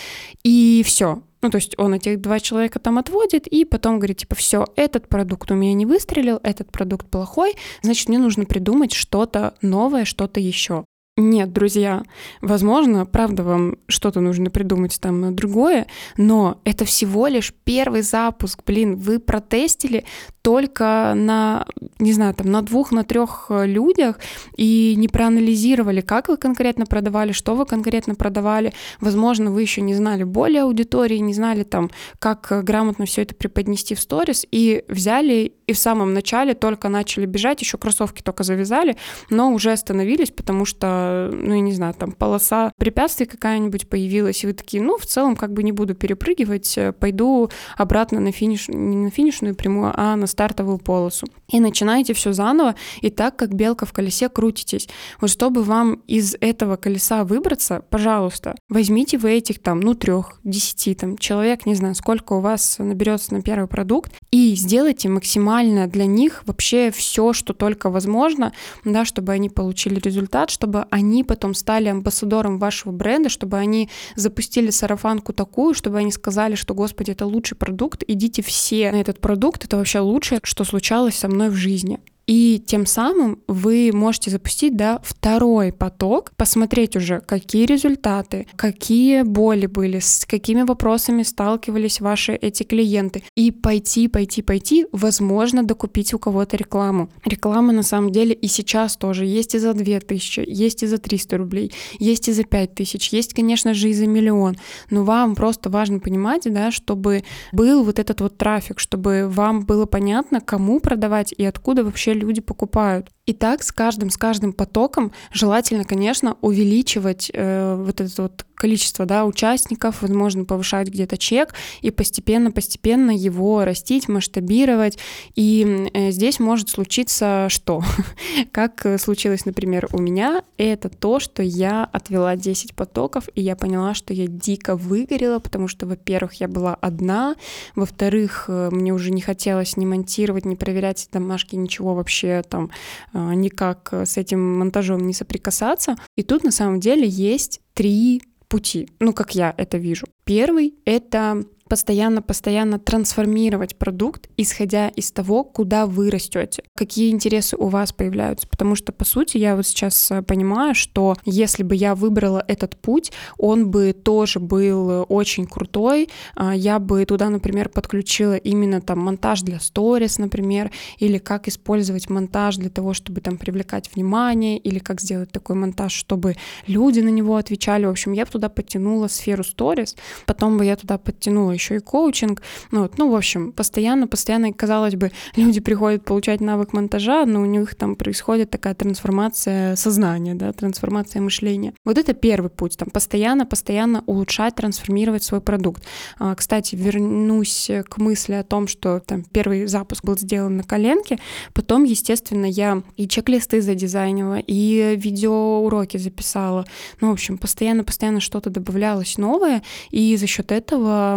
и 0.44 0.84
все 0.86 1.22
ну, 1.46 1.52
то 1.52 1.58
есть 1.58 1.76
он 1.78 1.94
этих 1.94 2.22
два 2.22 2.40
человека 2.40 2.80
там 2.80 2.98
отводит, 2.98 3.46
и 3.46 3.66
потом 3.66 4.00
говорит, 4.00 4.18
типа, 4.18 4.34
все, 4.34 4.66
этот 4.76 5.08
продукт 5.08 5.52
у 5.52 5.54
меня 5.54 5.74
не 5.76 5.86
выстрелил, 5.86 6.40
этот 6.42 6.72
продукт 6.72 7.08
плохой, 7.08 7.54
значит, 7.84 8.10
мне 8.10 8.18
нужно 8.18 8.46
придумать 8.46 8.94
что-то 8.94 9.54
новое, 9.62 10.06
что-то 10.06 10.40
еще. 10.40 10.86
Нет, 11.18 11.54
друзья, 11.54 12.04
возможно, 12.42 13.06
правда, 13.06 13.44
вам 13.44 13.78
что-то 13.88 14.22
нужно 14.22 14.50
придумать 14.50 15.00
там 15.00 15.36
другое, 15.36 15.86
но 16.18 16.60
это 16.66 16.84
всего 16.84 17.28
лишь 17.28 17.54
первый 17.64 18.02
запуск. 18.02 18.64
Блин, 18.66 18.98
вы 18.98 19.20
протестили 19.20 20.04
только 20.46 21.14
на, 21.16 21.66
не 21.98 22.14
знаю, 22.14 22.36
там 22.36 22.52
на 22.52 22.62
двух, 22.62 22.92
на 22.92 23.04
трех 23.04 23.48
людях 23.50 24.20
и 24.56 24.94
не 24.96 25.08
проанализировали, 25.08 26.02
как 26.02 26.28
вы 26.28 26.38
конкретно 26.38 26.86
продавали, 26.86 27.32
что 27.32 27.56
вы 27.56 27.66
конкретно 27.66 28.14
продавали. 28.14 28.72
Возможно, 29.02 29.50
вы 29.50 29.64
еще 29.64 29.82
не 29.82 29.96
знали 29.96 30.24
более 30.24 30.62
аудитории, 30.62 31.18
не 31.18 31.34
знали 31.34 31.64
там, 31.64 31.90
как 32.20 32.64
грамотно 32.64 33.08
все 33.08 33.24
это 33.24 33.34
преподнести 33.34 33.96
в 33.96 34.00
сторис, 34.00 34.46
и 34.52 34.84
взяли 34.88 35.52
и 35.66 35.74
в 35.74 35.80
самом 35.80 36.14
начале 36.14 36.54
только 36.54 36.90
начали 36.90 37.26
бежать, 37.26 37.62
еще 37.62 37.80
кроссовки 37.80 38.22
только 38.22 38.44
завязали, 38.44 38.98
но 39.32 39.52
уже 39.52 39.72
остановились, 39.72 40.30
потому 40.30 40.66
что 40.66 41.32
ну, 41.34 41.56
я 41.56 41.60
не 41.60 41.74
знаю, 41.74 41.96
там 41.96 42.12
полоса 42.12 42.72
препятствий 42.78 43.26
какая-нибудь 43.26 43.90
появилась, 43.90 44.44
и 44.44 44.48
вы 44.48 44.54
такие, 44.54 44.84
ну, 44.84 44.98
в 45.00 45.08
целом, 45.08 45.36
как 45.36 45.54
бы 45.54 45.64
не 45.64 45.72
буду 45.72 45.96
перепрыгивать, 45.96 46.78
э, 46.78 46.94
пойду 46.94 47.50
обратно 47.78 48.20
на 48.20 48.32
финиш, 48.32 48.68
не 48.68 48.98
на 48.98 49.10
финишную 49.10 49.56
прямую, 49.56 49.92
а 49.96 50.16
на 50.16 50.28
стартовую 50.36 50.80
полосу. 50.80 51.28
И 51.50 51.60
начинаете 51.62 52.14
все 52.14 52.34
заново, 52.34 52.76
и 53.02 53.10
так, 53.10 53.38
как 53.38 53.54
белка 53.54 53.86
в 53.86 53.94
колесе, 53.94 54.28
крутитесь. 54.28 54.90
Вот 55.22 55.30
чтобы 55.30 55.64
вам 55.64 56.02
из 56.08 56.36
этого 56.42 56.76
колеса 56.76 57.24
выбраться, 57.24 57.84
пожалуйста, 57.90 58.56
возьмите 58.68 59.18
вы 59.18 59.32
этих 59.32 59.60
там, 59.60 59.80
ну, 59.80 59.94
трех, 59.94 60.40
десяти 60.44 60.94
там 60.94 61.18
человек, 61.18 61.66
не 61.66 61.76
знаю, 61.76 61.96
сколько 61.96 62.34
у 62.34 62.42
вас 62.42 62.78
наберется 62.80 63.34
на 63.34 63.42
первый 63.42 63.68
продукт, 63.68 64.12
и 64.32 64.56
сделайте 64.56 65.08
максимально 65.08 65.88
для 65.88 66.06
них 66.06 66.44
вообще 66.46 66.92
все, 66.92 67.32
что 67.32 67.54
только 67.54 67.90
возможно, 67.90 68.52
да, 68.84 69.06
чтобы 69.06 69.32
они 69.32 69.50
получили 69.50 70.00
результат, 70.00 70.50
чтобы 70.50 70.86
они 70.90 71.24
потом 71.24 71.54
стали 71.54 71.88
амбассадором 71.88 72.60
вашего 72.60 72.92
бренда, 72.92 73.30
чтобы 73.30 73.58
они 73.58 73.90
запустили 74.16 74.70
сарафанку 74.70 75.32
такую, 75.32 75.74
чтобы 75.74 76.00
они 76.00 76.12
сказали, 76.12 76.56
что, 76.56 76.74
господи, 76.74 77.12
это 77.12 77.26
лучший 77.26 77.56
продукт, 77.56 78.04
идите 78.08 78.42
все 78.42 78.92
на 78.92 78.98
этот 78.98 79.22
продукт, 79.22 79.64
это 79.64 79.78
вообще 79.78 80.00
лучшее, 80.26 80.40
что 80.44 80.64
случалось 80.64 81.16
со 81.16 81.28
мной 81.28 81.50
в 81.50 81.56
жизни. 81.56 82.00
И 82.28 82.64
тем 82.66 82.86
самым 82.86 83.40
вы 83.48 83.92
можете 83.94 84.32
запустить 84.32 84.76
да, 84.76 85.00
второй 85.04 85.72
поток, 85.72 86.32
посмотреть 86.36 86.96
уже, 86.96 87.22
какие 87.22 87.66
результаты, 87.66 88.48
какие 88.56 89.22
боли 89.22 89.68
были, 89.68 90.00
с 90.00 90.26
какими 90.26 90.64
вопросами 90.64 91.24
сталкивались 91.24 92.02
ваши 92.02 92.34
эти 92.34 92.64
клиенты. 92.64 93.24
И 93.36 93.52
пойти, 93.52 94.08
пойти, 94.08 94.42
пойти, 94.42 94.88
возможно, 94.92 95.64
докупить 95.64 96.14
у 96.14 96.20
кого-то 96.20 96.58
рекламу. 96.58 97.10
Реклама 97.26 97.74
на 97.74 97.84
самом 97.84 98.12
деле 98.12 98.34
и 98.34 98.48
сейчас 98.48 98.98
тоже 98.98 99.26
есть 99.26 99.54
и 99.56 99.60
за 99.60 99.74
2000, 99.74 100.46
есть 100.48 100.84
и 100.84 100.88
за 100.88 100.98
300 100.98 101.38
рублей, 101.38 101.72
есть 102.00 102.28
и 102.28 102.32
за 102.32 102.44
5000, 102.44 103.14
есть, 103.14 103.34
конечно 103.34 103.74
же, 103.74 103.90
и 103.90 103.94
за 103.94 104.08
миллион. 104.08 104.58
Но 104.90 105.04
вам 105.04 105.36
просто 105.36 105.70
важно 105.70 106.00
понимать, 106.00 106.44
да, 106.46 106.72
чтобы 106.72 107.24
был 107.52 107.84
вот 107.84 108.00
этот 108.00 108.22
вот 108.22 108.38
трафик, 108.38 108.80
чтобы 108.80 109.28
вам 109.30 109.66
было 109.66 109.86
понятно, 109.86 110.42
кому 110.42 110.80
продавать 110.80 111.34
и 111.38 111.46
откуда 111.46 111.84
вообще 111.84 112.15
люди 112.16 112.42
покупают. 112.42 113.15
И 113.26 113.34
так 113.34 113.64
с 113.64 113.72
каждым, 113.72 114.12
с 114.12 114.18
каждым 114.18 114.54
потоком 114.54 115.12
желательно, 115.32 115.84
конечно, 115.84 116.38
увеличивать 116.42 117.32
э, 117.34 117.76
вот 117.76 118.00
это 118.00 118.22
вот 118.22 118.46
количество 118.54 119.06
да, 119.06 119.26
участников, 119.26 120.02
возможно, 120.02 120.46
повышать 120.46 120.88
где-то 120.88 121.18
чек 121.18 121.54
и 121.82 121.92
постепенно-постепенно 121.92 123.12
его 123.12 123.66
растить, 123.66 124.08
масштабировать. 124.08 125.00
И 125.36 125.90
э, 125.94 126.12
здесь 126.12 126.40
может 126.40 126.70
случиться 126.70 127.48
что? 127.50 127.84
как 128.52 128.86
случилось, 129.00 129.46
например, 129.46 129.88
у 129.92 130.00
меня, 130.00 130.44
это 130.58 130.90
то, 130.90 131.20
что 131.20 131.42
я 131.42 131.84
отвела 131.84 132.36
10 132.36 132.76
потоков, 132.76 133.28
и 133.34 133.42
я 133.42 133.56
поняла, 133.56 133.96
что 133.96 134.14
я 134.14 134.28
дико 134.28 134.76
выгорела, 134.76 135.40
потому 135.40 135.68
что, 135.68 135.88
во-первых, 135.88 136.36
я 136.36 136.48
была 136.48 136.76
одна, 136.76 137.36
во-вторых, 137.76 138.46
э, 138.50 138.70
мне 138.72 138.94
уже 138.94 139.10
не 139.10 139.22
хотелось 139.22 139.78
ни 139.78 139.86
монтировать, 139.86 140.46
ни 140.46 140.54
проверять 140.54 141.10
домашки, 141.12 141.56
ничего 141.56 141.96
вообще 141.96 142.44
там 142.48 142.70
никак 143.16 143.94
с 143.94 144.18
этим 144.18 144.60
монтажом 144.60 145.06
не 145.08 145.14
соприкасаться. 145.14 145.96
И 146.16 146.24
тут 146.24 146.44
на 146.44 146.52
самом 146.52 146.80
деле 146.80 147.08
есть 147.08 147.62
три 147.74 148.22
пути, 148.48 148.90
ну, 149.00 149.14
как 149.14 149.36
я 149.36 149.54
это 149.58 149.78
вижу. 149.78 150.06
Первый— 150.24 150.76
это 150.86 151.44
постоянно-постоянно 151.68 152.78
трансформировать 152.80 153.76
продукт, 153.76 154.30
исходя 154.38 154.90
из 154.90 155.12
того, 155.12 155.44
куда 155.44 155.88
вы 155.88 156.12
растете, 156.12 156.64
какие 156.76 157.12
интересы 157.12 157.58
у 157.58 157.68
вас 157.68 157.92
появляются. 157.92 158.48
Потому 158.48 158.76
что, 158.76 158.92
по 158.92 159.04
сути, 159.04 159.38
я 159.38 159.56
вот 159.56 159.66
сейчас 159.66 160.12
э, 160.12 160.22
понимаю, 160.22 160.76
что 160.76 161.16
если 161.26 161.64
бы 161.64 161.76
я 161.76 161.96
выбрала 161.96 162.44
этот 162.48 162.78
путь, 162.78 163.12
он 163.38 163.72
бы 163.72 163.94
тоже 163.94 164.40
был 164.40 165.06
очень 165.10 165.48
крутой. 165.48 166.10
А, 166.36 166.56
я 166.56 166.78
бы 166.80 167.04
туда, 167.06 167.30
например, 167.30 167.70
подключила 167.70 168.36
именно 168.36 168.80
там 168.80 169.00
монтаж 169.00 169.42
для 169.42 169.60
сторис, 169.60 170.20
например, 170.20 170.72
или 171.00 171.18
как 171.18 171.48
использовать 171.48 172.10
монтаж 172.10 172.58
для 172.58 172.70
того, 172.70 172.94
чтобы 172.94 173.22
там 173.22 173.38
привлекать 173.38 173.90
внимание, 173.96 174.60
или 174.60 174.78
как 174.78 175.02
сделать 175.02 175.32
такой 175.32 175.56
монтаж, 175.56 175.92
чтобы 175.92 176.36
люди 176.68 177.00
на 177.00 177.10
него 177.10 177.38
отвечали. 177.38 177.86
В 177.86 177.90
общем, 177.90 178.12
я 178.12 178.26
бы 178.26 178.32
туда 178.32 178.50
подтянула 178.50 179.08
сферу 179.08 179.44
сторис, 179.44 179.96
потом 180.28 180.58
бы 180.58 180.66
я 180.66 180.76
туда 180.76 181.00
подтянула 181.00 181.55
еще 181.56 181.78
и 181.78 181.80
коучинг. 181.80 182.42
Ну, 182.72 182.82
вот, 182.84 182.98
ну, 182.98 183.12
в 183.12 183.16
общем, 183.16 183.52
постоянно, 183.52 184.08
постоянно, 184.08 184.54
казалось 184.54 184.96
бы, 184.96 185.12
люди 185.36 185.60
приходят 185.60 186.06
получать 186.06 186.42
навык 186.42 186.74
монтажа, 186.74 187.26
но 187.26 187.42
у 187.42 187.46
них 187.46 187.76
там 187.76 187.96
происходит 187.96 188.50
такая 188.50 188.76
трансформация 188.76 189.76
сознания, 189.76 190.36
да, 190.36 190.52
трансформация 190.54 191.22
мышления. 191.22 191.74
Вот 191.84 191.98
это 191.98 192.14
первый 192.14 192.50
путь, 192.50 192.78
там, 192.78 192.90
постоянно, 192.90 193.46
постоянно 193.46 194.04
улучшать, 194.06 194.56
трансформировать 194.56 195.24
свой 195.24 195.42
продукт. 195.42 195.84
А, 196.20 196.36
кстати, 196.36 196.76
вернусь 196.76 197.70
к 197.90 197.98
мысли 197.98 198.34
о 198.34 198.44
том, 198.44 198.68
что 198.68 199.00
там 199.00 199.24
первый 199.24 199.66
запуск 199.68 200.04
был 200.04 200.18
сделан 200.18 200.58
на 200.58 200.64
коленке, 200.64 201.20
потом, 201.54 201.84
естественно, 201.84 202.46
я 202.46 202.84
и 202.98 203.08
чек-листы 203.08 203.62
задизайнила, 203.62 204.40
и 204.40 204.96
видеоуроки 204.96 205.98
записала. 205.98 206.66
Ну, 207.02 207.10
в 207.10 207.14
общем, 207.14 207.38
постоянно-постоянно 207.38 208.20
что-то 208.20 208.50
добавлялось 208.50 209.18
новое, 209.18 209.64
и 209.92 210.16
за 210.18 210.28
счет 210.28 210.52
этого 210.52 211.16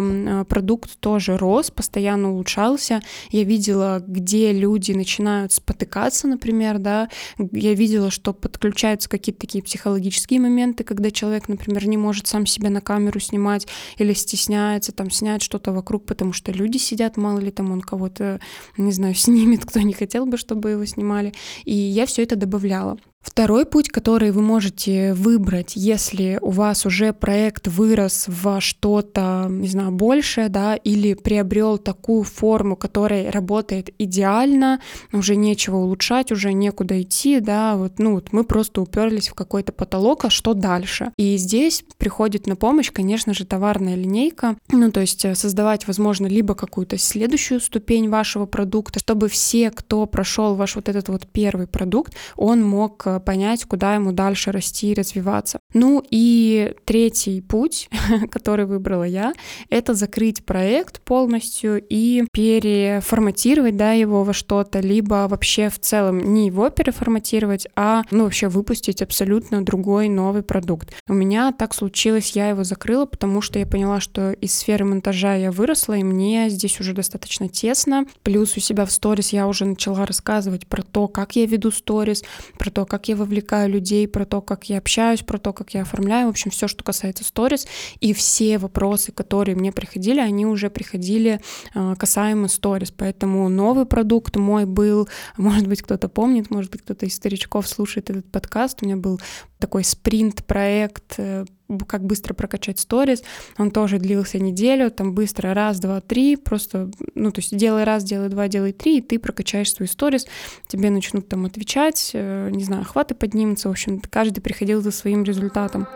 продукт 0.49 0.99
тоже 1.01 1.37
рос, 1.37 1.71
постоянно 1.71 2.33
улучшался. 2.33 3.03
Я 3.31 3.45
видела, 3.45 4.03
где 4.07 4.53
люди 4.53 4.93
начинают 4.93 5.53
спотыкаться, 5.53 6.29
например, 6.29 6.79
да, 6.79 7.09
я 7.53 7.75
видела, 7.75 8.11
что 8.11 8.33
подключаются 8.33 9.09
какие-то 9.09 9.41
такие 9.41 9.63
психологические 9.63 10.41
моменты, 10.41 10.85
когда 10.85 11.11
человек, 11.11 11.49
например, 11.49 11.87
не 11.87 11.97
может 11.97 12.27
сам 12.27 12.47
себя 12.47 12.71
на 12.71 12.81
камеру 12.81 13.21
снимать 13.21 13.67
или 13.97 14.13
стесняется 14.13 14.93
там 14.93 15.11
снять 15.11 15.43
что-то 15.43 15.73
вокруг, 15.73 16.07
потому 16.07 16.33
что 16.33 16.53
люди 16.53 16.79
сидят, 16.79 17.17
мало 17.17 17.39
ли 17.39 17.51
там 17.51 17.73
он 17.73 17.81
кого-то, 17.81 18.41
не 18.77 18.93
знаю, 18.93 19.15
снимет, 19.17 19.65
кто 19.65 19.81
не 19.81 19.93
хотел 19.93 20.27
бы, 20.27 20.37
чтобы 20.37 20.71
его 20.71 20.85
снимали. 20.85 21.33
И 21.65 21.75
я 21.75 22.07
все 22.07 22.23
это 22.23 22.37
добавляла. 22.37 22.99
Второй 23.21 23.67
путь, 23.67 23.89
который 23.89 24.31
вы 24.31 24.43
можете 24.43 25.13
выбрать, 25.13 25.73
если 25.75 26.39
у 26.41 26.51
вас 26.51 26.87
уже 26.87 27.13
проект 27.13 27.67
вырос 27.67 28.27
во 28.29 28.61
что-то, 28.61 29.47
не 29.51 29.67
знаю, 29.67 29.91
большее, 29.91 30.49
да, 30.49 30.77
или 30.77 31.15
приобрел 31.15 31.79
такую 31.79 32.23
форму, 32.23 32.77
которая 32.77 33.31
работает 33.33 33.91
идеально, 33.99 34.81
уже 35.13 35.35
нечего 35.35 35.77
улучшать, 35.77 36.31
уже 36.31 36.53
некуда 36.53 37.03
идти, 37.03 37.41
да, 37.41 37.77
вот, 37.77 37.99
ну, 37.99 38.15
вот 38.15 38.33
мы 38.33 38.45
просто 38.45 38.81
уперлись 38.81 39.29
в 39.29 39.35
какой-то 39.35 39.73
потолок, 39.73 40.25
а 40.25 40.31
что 40.31 40.55
дальше? 40.55 41.13
И 41.17 41.37
здесь 41.37 41.85
приходит 41.97 42.47
на 42.47 42.55
помощь, 42.55 42.93
конечно 42.93 43.35
же, 43.35 43.45
товарная 43.45 43.97
линейка, 43.97 44.57
ну, 44.71 44.93
то 44.93 45.01
есть 45.01 45.25
э, 45.25 45.35
создавать, 45.35 45.87
возможно, 45.89 46.27
либо 46.27 46.55
какую-то 46.55 46.97
следующую 46.99 47.61
ступень 47.61 48.09
вашего 48.09 48.47
продукта, 48.47 49.01
чтобы 49.01 49.29
все, 49.29 49.71
кто 49.73 50.07
прошел 50.07 50.55
ваш 50.55 50.77
вот 50.77 50.89
этот 50.89 51.09
вот 51.09 51.27
первый 51.27 51.67
продукт, 51.67 52.15
он 52.37 52.63
мог 52.63 53.09
Э, 53.09 53.18
понять, 53.19 53.65
куда 53.65 53.95
ему 53.95 54.13
дальше 54.13 54.53
расти 54.53 54.93
и 54.93 54.95
развиваться. 54.95 55.59
Ну 55.75 56.03
и 56.11 56.75
третий 56.85 57.41
путь, 57.41 57.89
который 58.31 58.67
выбрала 58.67 59.05
я, 59.05 59.33
это 59.71 59.95
закрыть 59.95 60.45
проект 60.45 61.01
полностью 61.01 61.83
и 61.89 62.25
переформатировать 62.33 63.77
да, 63.77 63.93
его 63.93 64.25
во 64.25 64.33
что-то, 64.33 64.81
либо 64.81 65.27
вообще 65.29 65.69
в 65.69 65.79
целом 65.79 66.19
не 66.33 66.47
его 66.47 66.71
переформатировать, 66.71 67.67
а 67.77 68.03
ну, 68.11 68.25
вообще 68.25 68.49
выпустить 68.49 69.03
абсолютно 69.03 69.65
другой 69.65 70.09
новый 70.09 70.43
продукт. 70.43 70.95
У 71.09 71.15
меня 71.15 71.53
так 71.53 71.75
случилось, 71.75 72.33
я 72.33 72.49
его 72.49 72.65
закрыла, 72.65 73.07
потому 73.07 73.41
что 73.41 73.59
я 73.59 73.67
поняла, 73.67 74.01
что 74.01 74.33
из 74.33 74.55
сферы 74.55 74.85
монтажа 74.85 75.35
я 75.35 75.51
выросла, 75.51 75.95
и 75.95 76.03
мне 76.03 76.49
здесь 76.49 76.81
уже 76.81 76.93
достаточно 76.93 77.49
тесно. 77.49 78.07
Плюс 78.23 78.57
у 78.57 78.61
себя 78.61 78.85
в 78.85 78.93
сторис 78.93 79.33
я 79.33 79.47
уже 79.47 79.65
начала 79.65 80.07
рассказывать 80.07 80.67
про 80.67 80.83
то, 80.83 81.09
как 81.09 81.37
я 81.37 81.47
веду 81.47 81.71
сторис, 81.71 82.25
про 82.59 82.71
то, 82.71 82.87
как 82.87 82.98
я 83.07 83.17
вовлекаю 83.17 83.71
людей, 83.71 84.09
про 84.09 84.25
то, 84.25 84.41
как 84.41 84.65
я 84.65 84.79
общаюсь, 84.79 85.21
про 85.21 85.39
то, 85.39 85.53
как 85.53 85.75
я 85.75 85.83
оформляю, 85.83 86.27
в 86.27 86.31
общем, 86.31 86.51
все, 86.51 86.67
что 86.67 86.83
касается 86.83 87.25
сторис. 87.25 87.67
И 88.01 88.13
все 88.13 88.59
вопросы, 88.59 89.13
которые 89.13 89.55
мне 89.55 89.71
приходили, 89.73 90.21
они 90.21 90.47
уже 90.47 90.71
приходили 90.71 91.41
э, 91.75 91.95
касаемо 91.97 92.49
сторис. 92.49 92.91
Поэтому 92.91 93.49
новый 93.49 93.87
продукт 93.87 94.37
мой 94.37 94.65
был, 94.65 95.09
может 95.37 95.67
быть, 95.69 95.83
кто-то 95.83 96.09
помнит, 96.09 96.51
может 96.51 96.71
быть, 96.71 96.83
кто-то 96.83 97.07
из 97.07 97.15
старичков 97.15 97.69
слушает 97.69 98.11
этот 98.11 98.31
подкаст. 98.31 98.79
У 98.83 98.87
меня 98.87 98.97
был 98.97 99.21
такой 99.59 99.85
спринт-проект 99.85 101.15
э, 101.19 101.45
как 101.87 102.05
быстро 102.05 102.35
прокачать 102.35 102.79
сторис. 102.79 103.23
Он 103.59 103.71
тоже 103.71 103.99
длился 103.99 104.39
неделю, 104.39 104.91
там 104.91 105.13
быстро 105.13 105.55
раз, 105.55 105.79
два, 105.81 106.01
три, 106.01 106.37
просто, 106.37 106.91
ну, 107.15 107.31
то 107.31 107.41
есть 107.41 107.57
делай 107.57 107.85
раз, 107.85 108.05
делай 108.05 108.29
два, 108.29 108.49
делай 108.49 108.73
три, 108.73 108.99
и 108.99 109.03
ты 109.03 109.19
прокачаешь 109.19 109.73
свой 109.73 109.89
сторис, 109.89 110.27
тебе 110.67 110.91
начнут 110.91 111.29
там 111.29 111.45
отвечать, 111.45 112.11
э, 112.15 112.51
не 112.51 112.65
знаю, 112.65 112.83
охваты 112.83 113.15
поднимутся, 113.15 113.69
в 113.69 113.73
общем, 113.73 114.01
каждый 114.11 114.41
приходил 114.41 114.81
за 114.83 114.91
своим 114.91 115.25
результатом. 115.25 115.87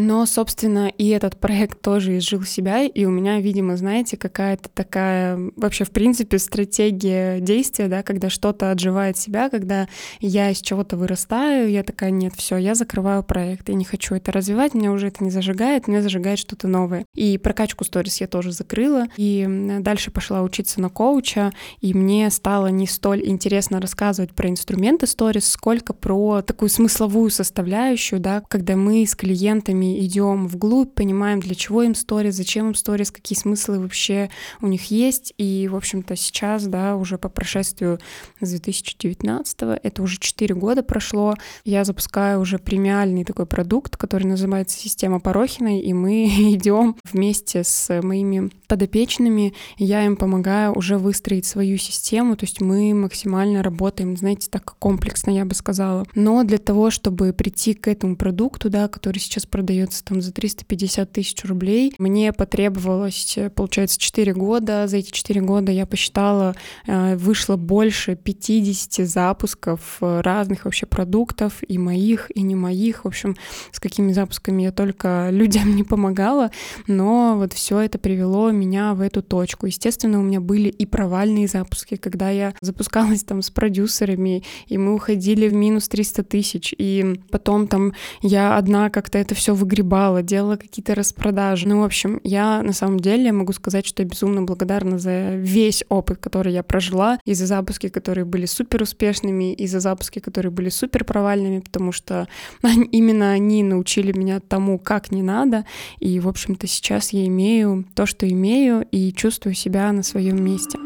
Но, 0.00 0.24
собственно, 0.24 0.88
и 0.88 1.08
этот 1.08 1.38
проект 1.38 1.82
тоже 1.82 2.16
изжил 2.16 2.42
себя, 2.44 2.84
и 2.84 3.04
у 3.04 3.10
меня, 3.10 3.38
видимо, 3.38 3.76
знаете, 3.76 4.16
какая-то 4.16 4.70
такая 4.70 5.38
вообще, 5.56 5.84
в 5.84 5.90
принципе, 5.90 6.38
стратегия 6.38 7.38
действия, 7.38 7.86
да, 7.86 8.02
когда 8.02 8.30
что-то 8.30 8.70
отживает 8.70 9.18
себя, 9.18 9.50
когда 9.50 9.88
я 10.20 10.50
из 10.50 10.62
чего-то 10.62 10.96
вырастаю, 10.96 11.70
я 11.70 11.82
такая, 11.82 12.10
нет, 12.12 12.32
все, 12.34 12.56
я 12.56 12.74
закрываю 12.74 13.22
проект, 13.22 13.68
я 13.68 13.74
не 13.74 13.84
хочу 13.84 14.14
это 14.14 14.32
развивать, 14.32 14.72
меня 14.72 14.90
уже 14.90 15.08
это 15.08 15.22
не 15.22 15.30
зажигает, 15.30 15.86
меня 15.86 16.00
зажигает 16.00 16.38
что-то 16.38 16.66
новое. 16.66 17.04
И 17.14 17.36
прокачку 17.36 17.84
сторис 17.84 18.22
я 18.22 18.26
тоже 18.26 18.52
закрыла, 18.52 19.04
и 19.18 19.46
дальше 19.80 20.10
пошла 20.10 20.40
учиться 20.40 20.80
на 20.80 20.88
коуча, 20.88 21.52
и 21.82 21.92
мне 21.92 22.30
стало 22.30 22.68
не 22.68 22.86
столь 22.86 23.26
интересно 23.26 23.82
рассказывать 23.82 24.34
про 24.34 24.48
инструменты 24.48 25.06
сторис, 25.06 25.46
сколько 25.46 25.92
про 25.92 26.40
такую 26.40 26.70
смысловую 26.70 27.28
составляющую, 27.28 28.18
да, 28.18 28.42
когда 28.48 28.76
мы 28.76 29.04
с 29.04 29.14
клиентами 29.14 29.89
идем 29.98 30.46
вглубь, 30.46 30.94
понимаем, 30.94 31.40
для 31.40 31.54
чего 31.54 31.82
им 31.82 31.94
сторис, 31.94 32.34
зачем 32.34 32.68
им 32.68 32.74
сторис, 32.74 33.10
какие 33.10 33.38
смыслы 33.38 33.80
вообще 33.80 34.30
у 34.60 34.66
них 34.66 34.90
есть. 34.90 35.32
И, 35.38 35.68
в 35.68 35.76
общем-то, 35.76 36.16
сейчас, 36.16 36.66
да, 36.66 36.96
уже 36.96 37.18
по 37.18 37.28
прошествию 37.28 37.98
с 38.40 38.50
2019, 38.50 39.58
это 39.82 40.02
уже 40.02 40.18
4 40.18 40.54
года 40.54 40.82
прошло, 40.82 41.34
я 41.64 41.84
запускаю 41.84 42.40
уже 42.40 42.58
премиальный 42.58 43.24
такой 43.24 43.46
продукт, 43.46 43.96
который 43.96 44.24
называется 44.24 44.78
«Система 44.78 45.20
Порохиной», 45.20 45.80
и 45.80 45.92
мы 45.92 46.26
идем 46.54 46.96
вместе 47.12 47.64
с 47.64 48.00
моими 48.02 48.50
подопечными, 48.68 49.54
я 49.76 50.04
им 50.04 50.16
помогаю 50.16 50.72
уже 50.72 50.98
выстроить 50.98 51.46
свою 51.46 51.76
систему, 51.76 52.36
то 52.36 52.44
есть 52.44 52.60
мы 52.60 52.94
максимально 52.94 53.62
работаем, 53.62 54.16
знаете, 54.16 54.48
так 54.50 54.76
комплексно, 54.78 55.30
я 55.30 55.44
бы 55.44 55.54
сказала. 55.54 56.06
Но 56.14 56.44
для 56.44 56.58
того, 56.58 56.90
чтобы 56.90 57.32
прийти 57.32 57.74
к 57.74 57.88
этому 57.88 58.16
продукту, 58.16 58.70
да, 58.70 58.88
который 58.88 59.18
сейчас 59.18 59.46
продается 59.46 59.79
продается 59.80 60.04
там 60.04 60.20
за 60.20 60.32
350 60.32 61.12
тысяч 61.12 61.44
рублей. 61.44 61.94
Мне 61.98 62.32
потребовалось, 62.32 63.38
получается, 63.54 63.98
4 63.98 64.34
года. 64.34 64.86
За 64.86 64.98
эти 64.98 65.10
4 65.10 65.40
года 65.40 65.72
я 65.72 65.86
посчитала, 65.86 66.54
э, 66.86 67.16
вышло 67.16 67.56
больше 67.56 68.14
50 68.14 69.06
запусков 69.06 69.98
разных 70.00 70.64
вообще 70.64 70.86
продуктов, 70.86 71.62
и 71.66 71.78
моих, 71.78 72.30
и 72.34 72.42
не 72.42 72.54
моих. 72.54 73.04
В 73.04 73.08
общем, 73.08 73.36
с 73.72 73.80
какими 73.80 74.12
запусками 74.12 74.62
я 74.62 74.72
только 74.72 75.28
людям 75.32 75.74
не 75.74 75.84
помогала, 75.84 76.50
но 76.86 77.36
вот 77.36 77.52
все 77.52 77.80
это 77.80 77.98
привело 77.98 78.50
меня 78.50 78.94
в 78.94 79.00
эту 79.00 79.22
точку. 79.22 79.66
Естественно, 79.66 80.18
у 80.18 80.22
меня 80.22 80.40
были 80.40 80.68
и 80.68 80.86
провальные 80.86 81.48
запуски, 81.48 81.96
когда 81.96 82.30
я 82.30 82.52
запускалась 82.60 83.24
там 83.24 83.40
с 83.40 83.50
продюсерами, 83.50 84.42
и 84.66 84.78
мы 84.78 84.94
уходили 84.94 85.48
в 85.48 85.54
минус 85.54 85.88
300 85.88 86.22
тысяч, 86.24 86.74
и 86.76 87.20
потом 87.30 87.66
там 87.66 87.92
я 88.22 88.58
одна 88.58 88.90
как-то 88.90 89.18
это 89.18 89.34
все 89.34 89.54
выгребала 89.60 90.22
делала 90.22 90.56
какие-то 90.56 90.94
распродажи. 90.94 91.68
Ну, 91.68 91.80
в 91.80 91.84
общем, 91.84 92.20
я 92.24 92.62
на 92.62 92.72
самом 92.72 93.00
деле 93.00 93.32
могу 93.32 93.52
сказать, 93.52 93.86
что 93.86 94.02
я 94.02 94.08
безумно 94.08 94.42
благодарна 94.42 94.98
за 94.98 95.34
весь 95.36 95.84
опыт, 95.88 96.18
который 96.18 96.52
я 96.52 96.62
прожила, 96.62 97.18
и 97.24 97.34
за 97.34 97.46
запуски, 97.46 97.88
которые 97.88 98.24
были 98.24 98.46
супер 98.46 98.82
успешными, 98.82 99.52
и 99.52 99.66
за 99.66 99.80
запуски, 99.80 100.18
которые 100.18 100.50
были 100.50 100.68
супер 100.68 101.04
провальными, 101.04 101.60
потому 101.60 101.92
что 101.92 102.26
именно 102.90 103.32
они 103.32 103.62
научили 103.62 104.16
меня 104.16 104.40
тому, 104.40 104.78
как 104.78 105.12
не 105.12 105.22
надо. 105.22 105.64
И, 105.98 106.18
в 106.20 106.28
общем-то, 106.28 106.66
сейчас 106.66 107.12
я 107.12 107.26
имею 107.26 107.84
то, 107.94 108.06
что 108.06 108.28
имею, 108.28 108.86
и 108.90 109.12
чувствую 109.12 109.54
себя 109.54 109.92
на 109.92 110.02
своем 110.02 110.42
месте. 110.42 110.78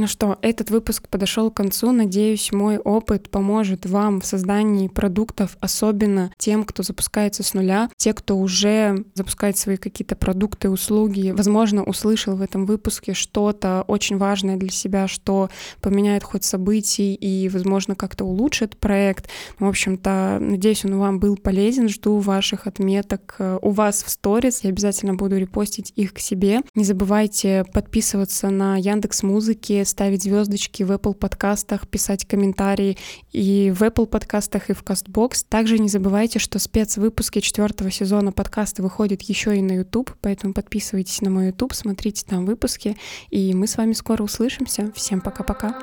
Ну 0.00 0.06
что, 0.06 0.38
этот 0.40 0.70
выпуск 0.70 1.08
подошел 1.08 1.50
к 1.50 1.56
концу. 1.56 1.92
Надеюсь, 1.92 2.52
мой 2.52 2.78
опыт 2.78 3.28
поможет 3.28 3.84
вам 3.84 4.22
в 4.22 4.24
создании 4.24 4.88
продуктов, 4.88 5.58
особенно 5.60 6.32
тем, 6.38 6.64
кто 6.64 6.82
запускается 6.82 7.42
с 7.42 7.52
нуля, 7.52 7.90
те, 7.98 8.14
кто 8.14 8.38
уже 8.38 9.04
запускает 9.12 9.58
свои 9.58 9.76
какие-то 9.76 10.16
продукты, 10.16 10.70
услуги, 10.70 11.34
возможно, 11.36 11.84
услышал 11.84 12.34
в 12.34 12.40
этом 12.40 12.64
выпуске 12.64 13.12
что-то 13.12 13.84
очень 13.88 14.16
важное 14.16 14.56
для 14.56 14.70
себя, 14.70 15.06
что 15.06 15.50
поменяет 15.82 16.24
хоть 16.24 16.44
событий 16.44 17.12
и, 17.12 17.50
возможно, 17.50 17.94
как-то 17.94 18.24
улучшит 18.24 18.78
проект. 18.78 19.28
В 19.58 19.66
общем-то, 19.66 20.38
надеюсь, 20.40 20.82
он 20.86 20.98
вам 20.98 21.20
был 21.20 21.36
полезен. 21.36 21.90
Жду 21.90 22.16
ваших 22.20 22.66
отметок 22.66 23.36
э, 23.38 23.58
у 23.60 23.68
вас 23.68 24.02
в 24.02 24.08
сторис. 24.08 24.60
Я 24.64 24.70
обязательно 24.70 25.12
буду 25.12 25.36
репостить 25.36 25.92
их 25.94 26.14
к 26.14 26.20
себе. 26.20 26.60
Не 26.74 26.84
забывайте 26.84 27.66
подписываться 27.74 28.48
на 28.48 28.78
Яндекс 28.78 29.22
Музыки, 29.22 29.84
ставить 29.90 30.22
звездочки 30.22 30.82
в 30.82 30.92
Apple 30.92 31.14
подкастах, 31.14 31.86
писать 31.86 32.26
комментарии 32.26 32.96
и 33.32 33.72
в 33.74 33.82
Apple 33.82 34.06
подкастах, 34.06 34.70
и 34.70 34.72
в 34.72 34.82
Castbox. 34.82 35.44
Также 35.48 35.78
не 35.78 35.88
забывайте, 35.88 36.38
что 36.38 36.58
спецвыпуски 36.58 37.40
четвертого 37.40 37.90
сезона 37.90 38.32
подкаста 38.32 38.82
выходят 38.82 39.22
еще 39.22 39.56
и 39.56 39.62
на 39.62 39.72
YouTube, 39.72 40.12
поэтому 40.20 40.54
подписывайтесь 40.54 41.20
на 41.20 41.30
мой 41.30 41.46
YouTube, 41.46 41.74
смотрите 41.74 42.24
там 42.26 42.46
выпуски, 42.46 42.96
и 43.30 43.54
мы 43.54 43.66
с 43.66 43.76
вами 43.76 43.92
скоро 43.92 44.22
услышимся. 44.22 44.90
Всем 44.94 45.20
пока-пока. 45.20 45.74